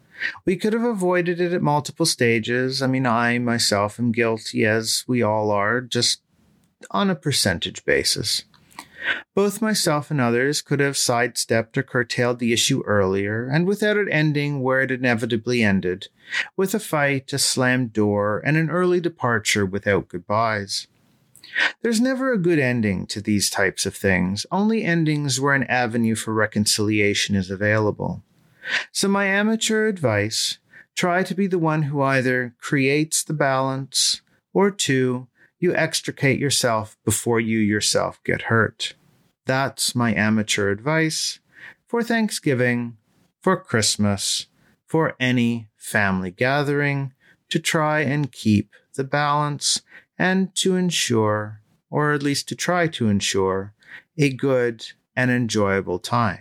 We 0.46 0.56
could 0.56 0.74
have 0.74 0.84
avoided 0.84 1.40
it 1.40 1.54
at 1.54 1.62
multiple 1.62 2.06
stages. 2.06 2.82
I 2.82 2.88
mean, 2.88 3.06
I 3.06 3.40
myself 3.40 4.00
am 4.00 4.12
guilty, 4.12 4.66
as 4.66 5.04
we 5.08 5.22
all 5.22 5.52
are, 5.52 5.82
just 5.82 6.22
on 6.90 7.10
a 7.10 7.16
percentage 7.16 7.86
basis. 7.86 8.44
Both 9.34 9.62
myself 9.62 10.12
and 10.12 10.22
others 10.22 10.62
could 10.62 10.80
have 10.80 10.96
sidestepped 10.96 11.78
or 11.78 11.84
curtailed 11.84 12.40
the 12.40 12.54
issue 12.54 12.84
earlier, 12.86 13.48
and 13.48 13.66
without 13.66 13.98
it 13.98 14.08
ending 14.12 14.62
where 14.62 14.82
it 14.82 14.92
inevitably 14.92 15.64
ended, 15.64 16.08
with 16.56 16.76
a 16.76 16.80
fight, 16.80 17.34
a 17.34 17.40
slammed 17.40 17.94
door, 17.94 18.42
and 18.46 18.58
an 18.58 18.70
early 18.70 19.00
departure 19.00 19.66
without 19.66 20.08
goodbyes. 20.08 20.88
There's 21.82 22.00
never 22.00 22.32
a 22.32 22.38
good 22.38 22.60
ending 22.60 23.08
to 23.08 23.22
these 23.22 23.50
types 23.50 23.86
of 23.86 23.96
things, 23.96 24.46
only 24.52 24.84
endings 24.84 25.40
where 25.40 25.56
an 25.56 25.64
avenue 25.64 26.16
for 26.16 26.34
reconciliation 26.34 27.36
is 27.36 27.50
available. 27.50 28.24
So, 28.92 29.08
my 29.08 29.26
amateur 29.26 29.88
advice 29.88 30.58
try 30.96 31.24
to 31.24 31.36
be 31.36 31.48
the 31.48 31.60
one 31.60 31.84
who 31.84 32.02
either 32.02 32.56
creates 32.60 33.24
the 33.24 33.34
balance, 33.34 34.22
or 34.54 34.72
two, 34.72 35.28
you 35.60 35.76
extricate 35.76 36.40
yourself 36.40 36.98
before 37.06 37.40
you 37.40 37.60
yourself 37.60 38.20
get 38.24 38.44
hurt. 38.44 38.96
That's 39.46 39.96
my 39.96 40.14
amateur 40.14 40.72
advice 40.72 41.40
for 41.88 42.04
Thanksgiving, 42.04 42.98
for 43.42 43.58
Christmas, 43.58 44.48
for 44.86 45.16
any 45.20 45.70
family 45.76 46.32
gathering 46.32 47.14
to 47.50 47.60
try 47.60 48.02
and 48.02 48.32
keep 48.32 48.72
the 48.96 49.04
balance 49.04 49.82
and 50.18 50.54
to 50.56 50.76
ensure, 50.76 51.62
or 51.90 52.14
at 52.14 52.24
least 52.24 52.48
to 52.50 52.56
try 52.56 52.88
to 52.88 53.08
ensure, 53.08 53.74
a 54.18 54.32
good 54.32 54.86
and 55.16 55.32
enjoyable 55.32 56.00
time. 56.00 56.40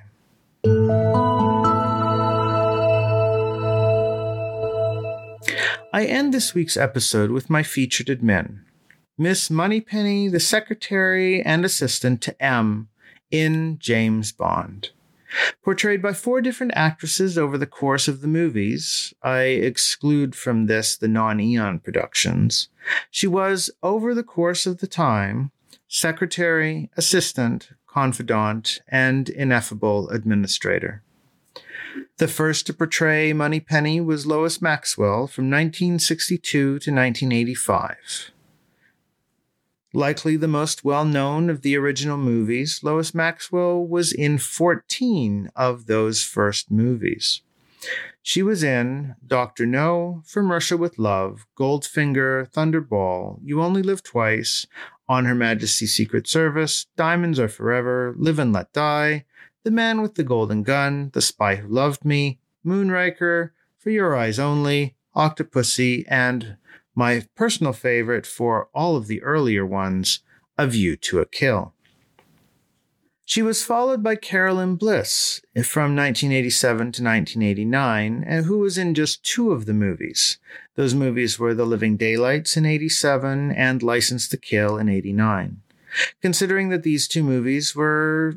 I 5.93 6.05
end 6.05 6.33
this 6.33 6.55
week's 6.55 6.77
episode 6.77 7.33
with 7.33 7.51
my 7.51 7.65
featured 7.65 8.07
admin, 8.07 8.61
Miss 9.19 9.51
Moneypenny, 9.51 10.29
the 10.29 10.39
secretary 10.39 11.43
and 11.43 11.65
assistant 11.65 12.23
to 12.23 12.41
M 12.41 12.89
in 13.33 13.77
James 13.81 14.31
Bond. 14.31 14.91
Portrayed 15.65 16.01
by 16.01 16.13
four 16.13 16.41
different 16.41 16.75
actresses 16.77 17.37
over 17.37 17.59
the 17.59 17.67
course 17.67 18.07
of 18.07 18.21
the 18.21 18.29
movies, 18.29 19.13
I 19.25 19.43
exclude 19.43 20.37
from 20.37 20.67
this 20.67 20.97
the 20.97 21.09
non 21.09 21.41
Eon 21.41 21.81
productions. 21.81 22.69
She 23.11 23.27
was, 23.27 23.69
over 23.83 24.15
the 24.15 24.23
course 24.23 24.67
of 24.67 24.79
the 24.79 24.87
time, 24.87 25.51
secretary, 25.89 26.89
assistant, 26.97 27.71
confidant, 27.89 28.81
and 28.87 29.29
ineffable 29.29 30.09
administrator. 30.11 31.03
The 32.19 32.29
first 32.29 32.67
to 32.67 32.75
portray 32.75 33.33
Moneypenny 33.33 34.01
was 34.01 34.27
Lois 34.27 34.61
Maxwell 34.61 35.27
from 35.27 35.51
1962 35.51 36.41
to 36.51 36.75
1985. 36.75 38.31
Likely 39.93 40.37
the 40.37 40.47
most 40.47 40.85
well 40.85 41.05
known 41.05 41.51
of 41.51 41.63
the 41.63 41.77
original 41.77 42.17
movies, 42.17 42.81
Lois 42.83 43.13
Maxwell 43.13 43.85
was 43.85 44.13
in 44.13 44.39
14 44.39 45.51
of 45.57 45.87
those 45.87 46.23
first 46.23 46.71
movies. 46.71 47.43
She 48.23 48.43
was 48.43 48.63
in 48.63 49.17
Dr. 49.27 49.67
No, 49.67 50.23
From 50.27 50.53
Russia 50.53 50.77
with 50.77 50.99
Love, 50.99 51.47
Goldfinger, 51.59 52.53
Thunderball, 52.53 53.41
You 53.43 53.63
Only 53.63 53.83
Live 53.83 54.03
Twice, 54.03 54.67
On 55.09 55.25
Her 55.25 55.35
Majesty's 55.35 55.97
Secret 55.97 56.29
Service, 56.29 56.87
Diamonds 56.97 57.41
Are 57.41 57.49
Forever, 57.49 58.15
Live 58.17 58.39
and 58.39 58.53
Let 58.53 58.73
Die, 58.73 59.25
The 59.63 59.71
Man 59.71 60.01
with 60.01 60.15
the 60.15 60.25
Golden 60.25 60.63
Gun, 60.63 61.11
The 61.13 61.21
Spy 61.21 61.57
Who 61.57 61.69
Loved 61.69 62.03
Me, 62.03 62.39
Moonraker, 62.65 63.51
For 63.77 63.91
Your 63.91 64.17
Eyes 64.17 64.39
Only, 64.39 64.97
Octopussy, 65.15 66.07
and 66.09 66.57
my 66.95 67.27
personal 67.35 67.75
favorite 67.75 68.27
for 68.27 68.69
all 68.75 68.97
of 68.97 69.07
the 69.07 69.23
earlier 69.23 69.67
ones, 69.67 70.21
A 70.57 70.67
View 70.67 70.97
to 70.97 71.19
a 71.19 71.27
Kill. 71.27 71.75
She 73.27 73.43
was 73.43 73.63
followed 73.63 74.03
by 74.03 74.17
Caroline 74.17 74.77
Bliss 74.77 75.43
from 75.63 75.95
1987 75.95 76.79
to 76.79 76.85
1989, 76.85 78.25
and 78.27 78.47
who 78.47 78.59
was 78.59 78.79
in 78.79 78.95
just 78.95 79.23
two 79.23 79.53
of 79.53 79.67
the 79.67 79.75
movies. 79.75 80.39
Those 80.75 80.95
movies 80.95 81.39
were 81.39 81.53
The 81.53 81.67
Living 81.67 81.99
Daylights 81.99 82.57
in 82.57 82.65
87 82.65 83.53
and 83.53 83.83
License 83.83 84.27
to 84.31 84.39
Kill 84.39 84.79
in 84.79 84.89
89. 84.89 85.61
Considering 86.23 86.71
that 86.71 86.83
these 86.83 87.07
two 87.07 87.23
movies 87.23 87.77
were, 87.77 88.37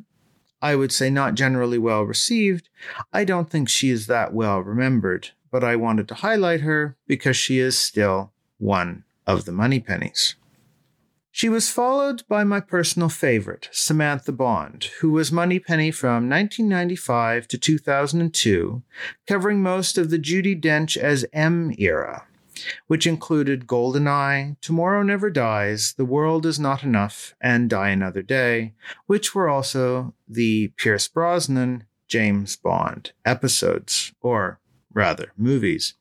I 0.63 0.76
would 0.76 0.93
say, 0.93 1.10
not 1.10 1.36
generally 1.36 1.78
well 1.78 2.04
received, 2.04 2.69
I 3.12 3.26
don't 3.26 3.49
think 3.49 3.67
she 3.67 3.89
is 3.89 4.08
that 4.08 4.34
well 4.34 4.62
remembered, 4.62 5.32
but 5.52 5.62
I 5.62 5.76
wanted 5.76 6.08
to 6.08 6.15
highlight 6.15 6.62
her 6.62 6.95
because 7.06 7.36
she 7.36 7.60
is 7.60 7.78
still 7.78 8.32
one 8.60 9.04
of 9.28 9.43
the 9.43 9.52
money 9.52 9.80
Moneypennies. 9.82 10.36
She 11.32 11.49
was 11.49 11.69
followed 11.69 12.23
by 12.30 12.45
my 12.45 12.62
personal 12.62 13.10
favorite, 13.10 13.67
Samantha 13.73 14.32
Bond, 14.32 14.86
who 15.02 15.12
was 15.12 15.34
Moneypenny 15.34 15.91
from 15.91 16.30
1995 16.30 17.47
to 17.49 17.58
2002, 17.58 18.84
covering 19.28 19.62
most 19.62 19.97
of 19.97 20.12
the 20.12 20.19
Judi 20.19 20.58
Dench 20.58 20.95
as 20.95 21.26
M 21.34 21.73
era, 21.78 22.26
which 22.88 23.08
included 23.08 23.67
Goldeneye, 23.67 24.56
Tomorrow 24.62 25.04
Never 25.04 25.30
Dies, 25.30 25.93
The 25.93 26.06
World 26.06 26.45
Is 26.45 26.60
Not 26.60 26.84
Enough, 26.84 27.36
and 27.41 27.69
Die 27.69 27.89
Another 27.89 28.21
Day, 28.21 28.73
which 29.08 29.34
were 29.34 29.49
also 29.49 30.13
the 30.28 30.69
Pierce 30.78 31.08
Brosnan 31.08 31.86
James 32.08 32.56
Bond 32.56 33.12
episodes, 33.26 34.13
or 34.21 34.60
rather, 34.93 35.32
movies. 35.38 35.95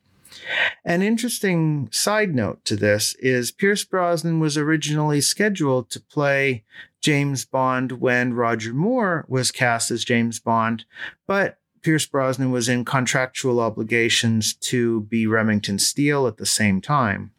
An 0.83 1.01
interesting 1.01 1.89
side 1.91 2.33
note 2.33 2.65
to 2.65 2.75
this 2.75 3.15
is 3.15 3.51
Pierce 3.51 3.83
Brosnan 3.83 4.39
was 4.39 4.57
originally 4.57 5.21
scheduled 5.21 5.89
to 5.91 5.99
play 5.99 6.63
James 7.01 7.45
Bond 7.45 7.93
when 7.93 8.33
Roger 8.33 8.73
Moore 8.73 9.25
was 9.27 9.51
cast 9.51 9.91
as 9.91 10.03
James 10.05 10.39
Bond, 10.39 10.85
but 11.27 11.57
Pierce 11.83 12.05
Brosnan 12.05 12.51
was 12.51 12.69
in 12.69 12.85
contractual 12.85 13.59
obligations 13.59 14.53
to 14.55 15.01
be 15.01 15.27
Remington 15.27 15.77
Steele 15.77 16.25
at 16.27 16.37
the 16.37 16.45
same 16.45 16.81
time. 16.81 17.31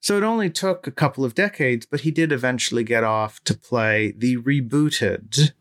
So 0.00 0.16
it 0.16 0.22
only 0.22 0.48
took 0.48 0.86
a 0.86 0.92
couple 0.92 1.24
of 1.24 1.34
decades, 1.34 1.84
but 1.84 2.00
he 2.00 2.10
did 2.10 2.32
eventually 2.32 2.84
get 2.84 3.04
off 3.04 3.42
to 3.44 3.58
play 3.58 4.14
the 4.16 4.36
rebooted 4.36 5.52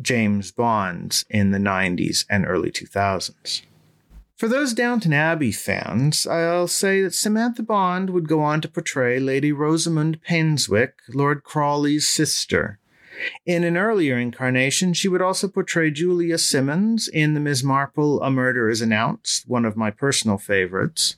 James 0.00 0.52
Bonds 0.52 1.24
in 1.28 1.50
the 1.50 1.58
90s 1.58 2.24
and 2.28 2.46
early 2.46 2.70
2000s. 2.70 3.62
For 4.36 4.48
those 4.48 4.74
Downton 4.74 5.14
Abbey 5.14 5.52
fans, 5.52 6.26
I'll 6.26 6.68
say 6.68 7.00
that 7.00 7.14
Samantha 7.14 7.62
Bond 7.62 8.10
would 8.10 8.28
go 8.28 8.42
on 8.42 8.60
to 8.60 8.68
portray 8.68 9.18
Lady 9.18 9.50
Rosamund 9.50 10.20
Painswick, 10.22 10.92
Lord 11.08 11.42
Crawley's 11.42 12.06
sister. 12.06 12.78
In 13.44 13.64
an 13.64 13.76
earlier 13.76 14.18
incarnation, 14.18 14.92
she 14.92 15.08
would 15.08 15.22
also 15.22 15.48
portray 15.48 15.90
Julia 15.90 16.38
Simmons 16.38 17.08
in 17.08 17.34
The 17.34 17.40
Ms. 17.40 17.64
Marple, 17.64 18.22
A 18.22 18.30
Murder 18.30 18.68
is 18.68 18.80
Announced, 18.80 19.48
one 19.48 19.64
of 19.64 19.76
my 19.76 19.90
personal 19.90 20.38
favorites, 20.38 21.16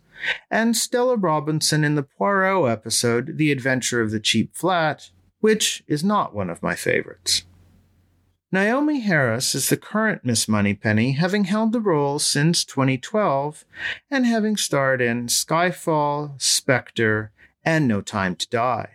and 0.50 0.76
Stella 0.76 1.16
Robinson 1.16 1.84
in 1.84 1.94
the 1.94 2.02
Poirot 2.02 2.70
episode, 2.70 3.36
The 3.36 3.52
Adventure 3.52 4.00
of 4.00 4.10
the 4.10 4.20
Cheap 4.20 4.54
Flat, 4.54 5.10
which 5.40 5.82
is 5.86 6.02
not 6.04 6.34
one 6.34 6.50
of 6.50 6.62
my 6.62 6.74
favorites. 6.74 7.44
Naomie 8.52 9.02
Harris 9.02 9.54
is 9.54 9.68
the 9.68 9.76
current 9.76 10.24
Miss 10.24 10.48
Moneypenny, 10.48 11.12
having 11.12 11.44
held 11.44 11.72
the 11.72 11.80
role 11.80 12.18
since 12.18 12.64
2012 12.64 13.66
and 14.10 14.24
having 14.24 14.56
starred 14.56 15.02
in 15.02 15.26
Skyfall, 15.26 16.40
Spectre, 16.40 17.30
and 17.62 17.86
No 17.86 18.00
Time 18.00 18.34
to 18.36 18.48
Die. 18.48 18.88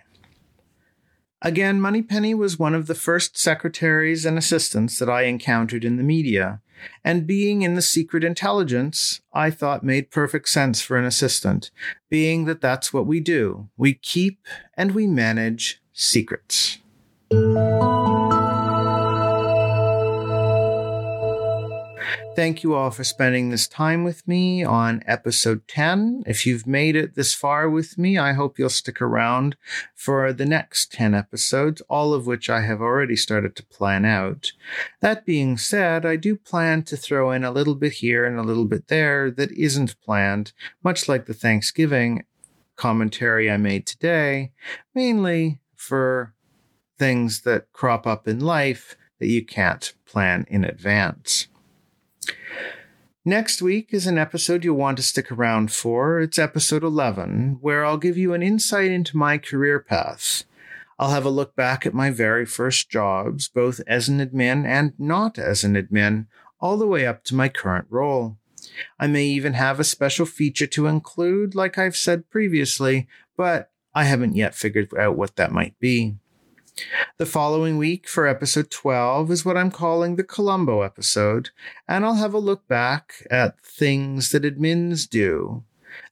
Again, 1.46 1.82
Moneypenny 1.82 2.34
was 2.34 2.58
one 2.58 2.74
of 2.74 2.88
the 2.88 2.96
first 2.96 3.38
secretaries 3.38 4.26
and 4.26 4.38
assistants 4.38 4.98
that 4.98 5.10
I 5.10 5.24
encountered 5.24 5.84
in 5.84 5.98
the 5.98 6.04
media, 6.04 6.62
and 7.04 7.28
being 7.28 7.64
in 7.64 7.76
the 7.76 7.82
secret 7.82 8.24
intelligence, 8.24 9.20
I 9.34 9.50
thought 9.50 9.84
made 9.84 10.10
perfect 10.10 10.48
sense 10.48 10.80
for 10.80 10.96
an 10.96 11.04
assistant, 11.04 11.70
being 12.10 12.46
that 12.46 12.62
that's 12.62 12.94
what 12.94 13.06
we 13.06 13.20
do. 13.20 13.68
We 13.76 13.94
keep 13.94 14.40
and 14.78 14.96
we 14.96 15.06
manage 15.06 15.82
secrets. 15.92 16.78
Thank 22.36 22.64
you 22.64 22.74
all 22.74 22.90
for 22.90 23.04
spending 23.04 23.50
this 23.50 23.68
time 23.68 24.04
with 24.04 24.28
me 24.28 24.64
on 24.64 25.04
episode 25.06 25.68
10. 25.68 26.24
If 26.26 26.48
you've 26.48 26.66
made 26.66 26.96
it 26.96 27.14
this 27.14 27.36
far 27.36 27.70
with 27.70 27.96
me, 27.96 28.18
I 28.18 28.34
hope 28.34 28.58
you'll 28.58 28.70
stick 28.70 29.00
around 29.00 29.56
for 29.94 30.34
the 30.34 30.46
next 30.46 30.92
10 30.92 31.14
episodes, 31.14 31.82
all 31.90 32.12
of 32.12 32.26
which 32.26 32.50
I 32.50 32.62
have 32.62 32.82
already 32.82 33.16
started 33.16 33.56
to 33.56 33.66
plan 33.68 34.04
out. 34.04 34.52
That 35.00 35.28
being 35.28 35.58
said, 35.58 36.08
I 36.08 36.16
do 36.16 36.36
plan 36.36 36.82
to 36.86 36.98
throw 36.98 37.30
in 37.30 37.44
a 37.44 37.52
little 37.52 37.76
bit 37.76 37.94
here 37.94 38.26
and 38.26 38.40
a 38.40 38.44
little 38.44 38.66
bit 38.66 38.88
there 38.88 39.30
that 39.30 39.52
isn't 39.52 40.02
planned, 40.02 40.54
much 40.84 41.08
like 41.08 41.28
the 41.28 41.36
Thanksgiving 41.36 42.26
commentary 42.76 43.52
I 43.52 43.58
made 43.58 43.86
today, 43.86 44.52
mainly 44.96 45.60
for 45.76 46.34
things 46.98 47.42
that 47.42 47.72
crop 47.74 48.08
up 48.08 48.28
in 48.28 48.40
life 48.40 48.96
that 49.20 49.28
you 49.28 49.46
can't 49.46 49.94
plan 50.08 50.46
in 50.50 50.64
advance. 50.64 51.48
Next 53.26 53.62
week 53.62 53.90
is 53.92 54.06
an 54.06 54.18
episode 54.18 54.64
you'll 54.64 54.76
want 54.76 54.98
to 54.98 55.04
stick 55.04 55.32
around 55.32 55.72
for. 55.72 56.20
It's 56.20 56.38
episode 56.38 56.84
11, 56.84 57.60
where 57.62 57.86
I'll 57.86 57.98
give 57.98 58.18
you 58.18 58.34
an 58.34 58.44
insight 58.44 58.92
into 58.92 59.16
my 59.16 59.38
career 59.38 59.80
path. 59.80 60.44
I'll 61.00 61.12
have 61.12 61.26
a 61.26 61.30
look 61.30 61.56
back 61.56 61.86
at 61.86 61.94
my 61.94 62.10
very 62.10 62.46
first 62.46 62.90
jobs, 62.90 63.48
both 63.48 63.82
as 63.88 64.10
an 64.10 64.20
admin 64.20 64.66
and 64.66 64.94
not 65.00 65.40
as 65.40 65.64
an 65.64 65.76
admin, 65.76 66.28
all 66.60 66.78
the 66.78 66.88
way 66.88 67.06
up 67.06 67.24
to 67.26 67.36
my 67.36 67.50
current 67.50 67.88
role. 67.90 68.38
I 69.00 69.08
may 69.08 69.26
even 69.26 69.54
have 69.54 69.80
a 69.80 69.84
special 69.84 70.26
feature 70.26 70.68
to 70.68 70.88
include, 70.88 71.56
like 71.56 71.78
I've 71.78 71.98
said 71.98 72.30
previously, 72.30 73.08
but 73.38 73.72
I 73.94 74.04
haven't 74.06 74.36
yet 74.36 74.56
figured 74.56 74.94
out 74.98 75.18
what 75.18 75.36
that 75.36 75.52
might 75.52 75.80
be. 75.80 76.18
The 77.18 77.26
following 77.26 77.78
week 77.78 78.08
for 78.08 78.26
episode 78.26 78.72
12 78.72 79.30
is 79.30 79.46
what 79.46 79.58
I'm 79.58 79.70
calling 79.70 80.16
the 80.16 80.24
Columbo 80.24 80.82
episode, 80.82 81.52
and 81.88 82.04
I'll 82.04 82.16
have 82.16 82.34
a 82.34 82.40
look 82.40 82.68
back 82.68 83.26
at 83.30 83.60
things 83.60 84.32
that 84.32 84.44
admins 84.44 85.08
do 85.08 85.64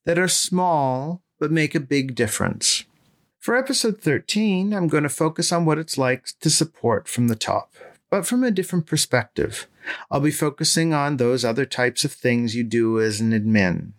that 0.05 0.19
are 0.19 0.27
small 0.27 1.23
but 1.39 1.51
make 1.51 1.73
a 1.73 1.79
big 1.79 2.13
difference. 2.13 2.85
For 3.39 3.55
episode 3.57 4.01
13, 4.01 4.73
I'm 4.73 4.87
going 4.87 5.01
to 5.01 5.09
focus 5.09 5.51
on 5.51 5.65
what 5.65 5.79
it's 5.79 5.97
like 5.97 6.27
to 6.41 6.49
support 6.51 7.07
from 7.07 7.27
the 7.27 7.35
top, 7.35 7.73
but 8.11 8.27
from 8.27 8.43
a 8.43 8.51
different 8.51 8.85
perspective. 8.85 9.67
I'll 10.11 10.19
be 10.19 10.29
focusing 10.29 10.93
on 10.93 11.17
those 11.17 11.43
other 11.43 11.65
types 11.65 12.05
of 12.05 12.11
things 12.11 12.55
you 12.55 12.63
do 12.63 13.01
as 13.01 13.19
an 13.19 13.31
admin. 13.31 13.93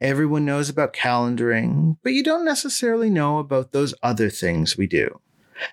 Everyone 0.00 0.46
knows 0.46 0.70
about 0.70 0.94
calendaring, 0.94 1.98
but 2.02 2.14
you 2.14 2.22
don't 2.22 2.46
necessarily 2.46 3.10
know 3.10 3.38
about 3.38 3.72
those 3.72 3.94
other 4.02 4.30
things 4.30 4.78
we 4.78 4.86
do. 4.86 5.20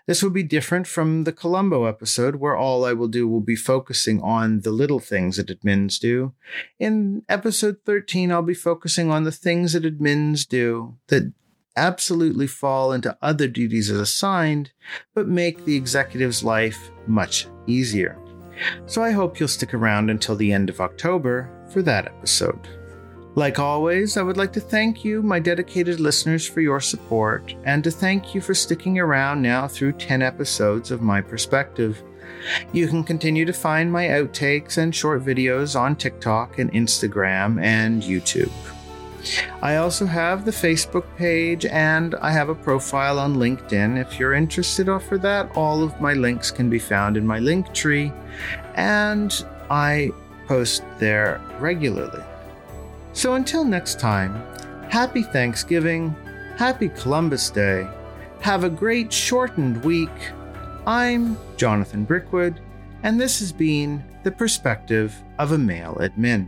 This 0.06 0.23
will 0.23 0.30
be 0.30 0.43
different 0.43 0.88
from 0.88 1.23
the 1.23 1.32
Columbo 1.32 1.86
episode, 1.86 2.36
where 2.36 2.56
all 2.56 2.86
I 2.86 2.93
will 2.93 3.08
do 3.08 3.28
will 3.28 3.41
be 3.41 3.56
focusing 3.56 4.21
on 4.21 4.62
the 4.62 4.71
little 4.71 5.00
things 5.00 5.38
that 5.38 5.47
admins 5.47 6.00
do. 6.00 6.34
In 6.80 7.23
episode 7.30 7.78
13, 7.86 8.32
I'll 8.32 8.41
be 8.41 8.54
focusing 8.54 9.12
on 9.12 9.23
the 9.23 9.32
things 9.32 9.73
that 9.73 9.84
admins 9.84 10.47
do 10.47 10.97
that 11.08 11.34
absolutely 11.76 12.47
fall 12.47 12.91
into 12.91 13.17
other 13.21 13.47
duties 13.47 13.89
as 13.91 14.00
assigned, 14.00 14.71
but 15.13 15.28
make 15.28 15.63
the 15.63 15.76
executive's 15.76 16.43
life 16.43 16.91
much 17.06 17.47
easier. 17.67 18.17
So 18.88 19.04
I 19.04 19.12
hope 19.12 19.39
you'll 19.39 19.47
stick 19.47 19.73
around 19.73 20.10
until 20.10 20.36
the 20.36 20.52
end 20.52 20.69
of 20.69 20.82
October 20.82 21.50
for 21.71 21.82
that 21.84 22.08
episode. 22.08 22.67
Like 23.38 23.60
always, 23.60 24.17
I 24.17 24.23
would 24.23 24.36
like 24.36 24.52
to 24.54 24.60
thank 24.60 25.06
you, 25.06 25.21
my 25.21 25.38
dedicated 25.38 26.00
listeners, 26.00 26.47
for 26.47 26.60
your 26.60 26.82
support, 26.82 27.54
and 27.65 27.84
to 27.84 27.91
thank 27.91 28.34
you 28.34 28.41
for 28.41 28.56
sticking 28.56 28.97
around 28.97 29.43
now 29.43 29.67
through 29.67 29.91
10 29.91 30.23
episodes 30.23 30.89
of 30.89 31.04
My 31.04 31.21
Perspective. 31.21 32.02
You 32.73 32.88
can 32.88 33.04
continue 33.04 33.45
to 33.45 33.54
find 33.54 33.91
my 33.91 34.08
outtakes 34.08 34.80
and 34.80 34.93
short 34.93 35.23
videos 35.23 35.80
on 35.80 35.95
TikTok 35.95 36.58
and 36.58 36.71
Instagram 36.73 37.62
and 37.62 38.02
YouTube. 38.02 38.52
I 39.62 39.76
also 39.76 40.08
have 40.08 40.43
the 40.43 40.50
Facebook 40.50 41.06
page 41.15 41.63
and 41.67 42.15
I 42.15 42.32
have 42.32 42.50
a 42.50 42.56
profile 42.56 43.19
on 43.19 43.36
LinkedIn. 43.36 44.02
If 44.02 44.17
you're 44.17 44.34
interested 44.34 44.88
for 45.02 45.19
that, 45.19 45.56
all 45.56 45.84
of 45.84 46.02
my 46.02 46.13
links 46.13 46.50
can 46.50 46.71
be 46.71 46.80
found 46.80 47.15
in 47.15 47.28
my 47.28 47.39
Linktree, 47.39 48.12
and 48.73 49.45
I 49.69 50.10
post 50.47 50.82
there 50.97 51.39
regularly. 51.60 52.23
So 53.17 53.34
until 53.34 53.65
next 53.65 53.99
time, 53.99 54.36
happy 54.91 55.23
Thanksgiving, 55.23 56.15
happy 56.56 56.89
Columbus 56.89 57.49
Day, 57.49 57.89
have 58.41 58.63
a 58.63 58.69
great 58.69 59.12
shortened 59.12 59.84
week. 59.84 60.12
I'm 60.86 61.36
Jonathan 61.58 62.03
Brickwood, 62.03 62.62
and 63.01 63.19
this 63.19 63.39
has 63.39 63.51
been 63.51 64.03
The 64.21 64.32
Perspective 64.32 65.15
of 65.39 65.51
a 65.51 65.58
Male 65.58 65.97
Admin. 65.99 66.47